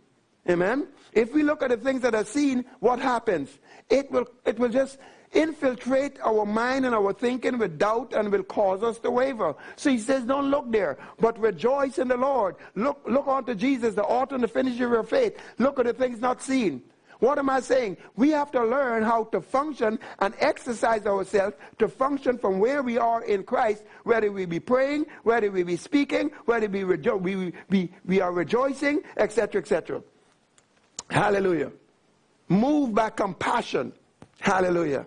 Amen? 0.50 0.88
If 1.14 1.34
we 1.34 1.44
look 1.44 1.62
at 1.62 1.70
the 1.70 1.78
things 1.78 2.02
that 2.02 2.16
are 2.16 2.26
seen, 2.26 2.66
what 2.80 3.00
happens? 3.00 3.50
It 3.90 4.10
will, 4.12 4.26
it 4.46 4.58
will 4.58 4.70
just, 4.70 4.98
infiltrate 5.34 6.20
our 6.22 6.46
mind 6.46 6.86
and 6.86 6.96
our 6.96 7.14
thinking 7.14 7.58
with 7.58 7.78
doubt 7.78 8.14
and 8.14 8.32
will 8.32 8.44
cause 8.44 8.84
us 8.84 9.00
to 9.00 9.12
waver. 9.12 9.56
So 9.76 9.90
he 9.90 10.00
says, 10.00 10.24
don't 10.24 10.50
look 10.50 10.72
there, 10.72 10.98
but 11.20 11.38
rejoice 11.40 12.00
in 12.00 12.08
the 12.08 12.18
Lord. 12.18 12.56
Look, 12.76 13.02
look 13.08 13.28
unto 13.28 13.54
Jesus, 13.56 13.96
the 13.96 14.04
author 14.04 14.36
and 14.36 14.44
the 14.44 14.48
finisher 14.48 14.86
of 14.86 14.92
your 14.92 15.04
faith. 15.04 15.38
Look 15.58 15.80
at 15.80 15.86
the 15.86 15.94
things 15.94 16.20
not 16.20 16.42
seen. 16.42 16.82
What 17.20 17.38
am 17.38 17.50
I 17.50 17.60
saying? 17.60 17.98
We 18.16 18.30
have 18.30 18.52
to 18.52 18.64
learn 18.64 19.04
how 19.04 19.26
to 19.26 19.42
function 19.42 20.00
and 20.20 20.34
exercise 20.40 21.06
ourselves 21.06 21.56
to 21.78 21.88
function 21.88 22.38
from 22.38 22.60
where 22.60 22.82
we 22.82 22.98
are 22.98 23.24
in 23.24 23.44
Christ, 23.44 23.84
whether 24.04 24.32
we 24.32 24.46
be 24.46 24.60
praying, 24.60 25.06
whether 25.24 25.52
we 25.52 25.64
be 25.64 25.76
speaking, 25.76 26.32
whether 26.46 26.68
we, 26.68 26.82
rejo- 26.82 27.22
we, 27.22 27.54
we, 27.70 27.92
we 28.06 28.22
are 28.22 28.32
rejoicing, 28.32 29.02
etc., 29.18 29.62
etc. 29.62 30.02
Hallelujah. 31.10 31.72
Move 32.48 32.96
by 32.96 33.10
compassion. 33.10 33.94
Hallelujah 34.40 35.06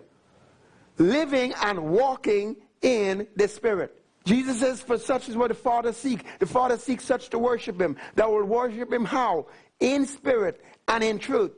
living 0.97 1.53
and 1.61 1.79
walking 1.79 2.55
in 2.81 3.27
the 3.35 3.47
Spirit. 3.47 3.99
Jesus 4.25 4.59
says, 4.59 4.81
For 4.81 4.97
such 4.97 5.27
is 5.27 5.35
what 5.35 5.49
the 5.49 5.55
Father 5.55 5.91
seeks. 5.91 6.23
The 6.39 6.45
Father 6.45 6.77
seeks 6.77 7.03
such 7.03 7.29
to 7.29 7.39
worship 7.39 7.79
Him. 7.79 7.97
That 8.15 8.29
will 8.29 8.45
worship 8.45 8.91
Him 8.91 9.05
how? 9.05 9.47
In 9.79 10.05
spirit 10.05 10.63
and 10.87 11.03
in 11.03 11.19
truth. 11.19 11.51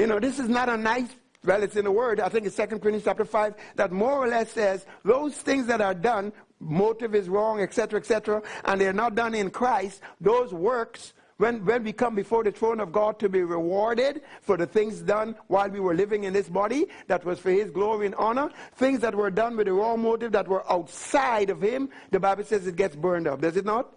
You 0.00 0.06
know, 0.06 0.18
this 0.18 0.38
is 0.38 0.48
not 0.48 0.70
a 0.70 0.78
nice, 0.78 1.14
well, 1.44 1.62
it's 1.62 1.76
in 1.76 1.84
the 1.84 1.92
Word. 1.92 2.20
I 2.20 2.30
think 2.30 2.46
it's 2.46 2.56
2 2.56 2.66
Corinthians 2.66 3.04
chapter 3.04 3.26
5 3.26 3.54
that 3.76 3.92
more 3.92 4.12
or 4.12 4.26
less 4.26 4.50
says 4.50 4.86
those 5.04 5.34
things 5.34 5.66
that 5.66 5.82
are 5.82 5.92
done, 5.92 6.32
motive 6.58 7.14
is 7.14 7.28
wrong, 7.28 7.60
etc., 7.60 8.00
etc., 8.00 8.42
and 8.64 8.80
they're 8.80 8.94
not 8.94 9.14
done 9.14 9.34
in 9.34 9.50
Christ, 9.50 10.00
those 10.18 10.54
works 10.54 11.12
when, 11.36 11.66
when 11.66 11.84
we 11.84 11.92
come 11.92 12.14
before 12.14 12.42
the 12.44 12.50
throne 12.50 12.80
of 12.80 12.92
God 12.92 13.18
to 13.18 13.28
be 13.28 13.42
rewarded 13.42 14.22
for 14.40 14.56
the 14.56 14.66
things 14.66 15.02
done 15.02 15.36
while 15.48 15.68
we 15.68 15.80
were 15.80 15.94
living 15.94 16.24
in 16.24 16.32
this 16.32 16.48
body, 16.48 16.86
that 17.08 17.22
was 17.26 17.38
for 17.38 17.50
His 17.50 17.70
glory 17.70 18.06
and 18.06 18.14
honor, 18.14 18.48
things 18.76 19.00
that 19.00 19.14
were 19.14 19.30
done 19.30 19.54
with 19.54 19.66
the 19.66 19.74
wrong 19.74 20.00
motive 20.00 20.32
that 20.32 20.48
were 20.48 20.70
outside 20.72 21.50
of 21.50 21.60
Him, 21.60 21.90
the 22.10 22.20
Bible 22.20 22.44
says 22.44 22.66
it 22.66 22.76
gets 22.76 22.96
burned 22.96 23.28
up, 23.28 23.42
does 23.42 23.58
it 23.58 23.66
not? 23.66 23.92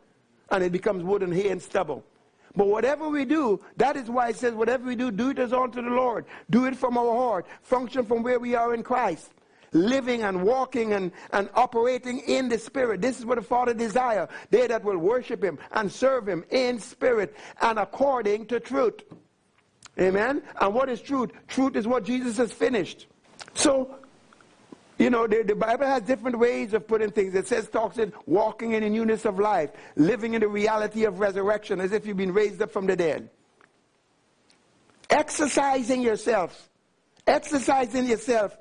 And 0.51 0.65
it 0.65 0.73
becomes 0.73 1.01
wood 1.01 1.23
and 1.23 1.33
hay 1.33 1.47
and 1.47 1.61
stubble. 1.61 2.03
But 2.55 2.67
whatever 2.67 3.09
we 3.09 3.25
do, 3.25 3.59
that 3.77 3.95
is 3.95 4.09
why 4.09 4.29
it 4.29 4.35
says, 4.35 4.53
whatever 4.53 4.85
we 4.85 4.95
do, 4.95 5.11
do 5.11 5.31
it 5.31 5.39
as 5.39 5.53
unto 5.53 5.81
the 5.81 5.89
Lord. 5.89 6.25
Do 6.49 6.65
it 6.65 6.75
from 6.75 6.97
our 6.97 7.15
heart. 7.15 7.47
Function 7.61 8.05
from 8.05 8.21
where 8.21 8.39
we 8.39 8.55
are 8.55 8.73
in 8.73 8.83
Christ 8.83 9.31
living 9.73 10.21
and 10.21 10.43
walking 10.43 10.93
and, 10.93 11.11
and 11.31 11.49
operating 11.55 12.19
in 12.19 12.47
the 12.47 12.57
Spirit. 12.57 13.01
This 13.01 13.19
is 13.19 13.25
what 13.25 13.35
the 13.35 13.41
Father 13.41 13.73
desires. 13.73 14.29
They 14.49 14.67
that 14.67 14.83
will 14.83 14.97
worship 14.97 15.43
Him 15.43 15.57
and 15.71 15.91
serve 15.91 16.27
Him 16.27 16.45
in 16.51 16.79
spirit 16.79 17.35
and 17.61 17.79
according 17.79 18.45
to 18.47 18.59
truth. 18.59 19.01
Amen? 19.99 20.41
And 20.59 20.73
what 20.73 20.89
is 20.89 21.01
truth? 21.01 21.31
Truth 21.47 21.75
is 21.75 21.87
what 21.87 22.03
Jesus 22.03 22.37
has 22.37 22.51
finished. 22.51 23.07
So, 23.53 23.95
you 25.03 25.09
know, 25.09 25.27
the, 25.27 25.43
the, 25.43 25.55
Bible 25.55 25.85
has 25.85 26.03
different 26.03 26.39
ways 26.39 26.73
of 26.73 26.87
putting 26.87 27.11
things. 27.11 27.35
It 27.35 27.47
says, 27.47 27.67
talks 27.69 27.97
in 27.97 28.13
walking 28.25 28.73
in 28.73 28.83
the 28.83 28.89
newness 28.89 29.25
of 29.25 29.39
life, 29.39 29.71
living 29.95 30.33
in 30.33 30.41
the 30.41 30.47
reality 30.47 31.03
of 31.03 31.19
resurrection 31.19 31.79
as 31.79 31.91
if 31.91 32.05
you've 32.05 32.17
been 32.17 32.33
raised 32.33 32.61
up 32.61 32.71
from 32.71 32.87
the 32.87 32.95
dead. 32.95 33.29
Exercising 35.09 36.01
yourself. 36.01 36.69
Exercising 37.27 38.05
yourself 38.05 38.57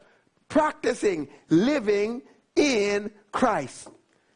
practicing 0.52 1.28
living 1.48 2.20
in 2.56 3.10
Christ. 3.32 3.88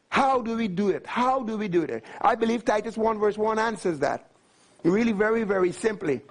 How 0.09 0.41
do 0.41 0.57
we 0.57 0.67
do 0.67 0.89
it? 0.89 1.05
How 1.05 1.43
do 1.43 1.57
we 1.57 1.67
do 1.67 1.83
it? 1.83 2.03
I 2.19 2.33
believe 2.33 2.65
Titus 2.65 2.97
1 2.97 3.19
verse 3.19 3.37
1 3.37 3.59
answers 3.59 3.99
that. 3.99 4.31
Really, 4.83 5.11
very, 5.11 5.43
very 5.43 5.71
simply. 5.71 6.21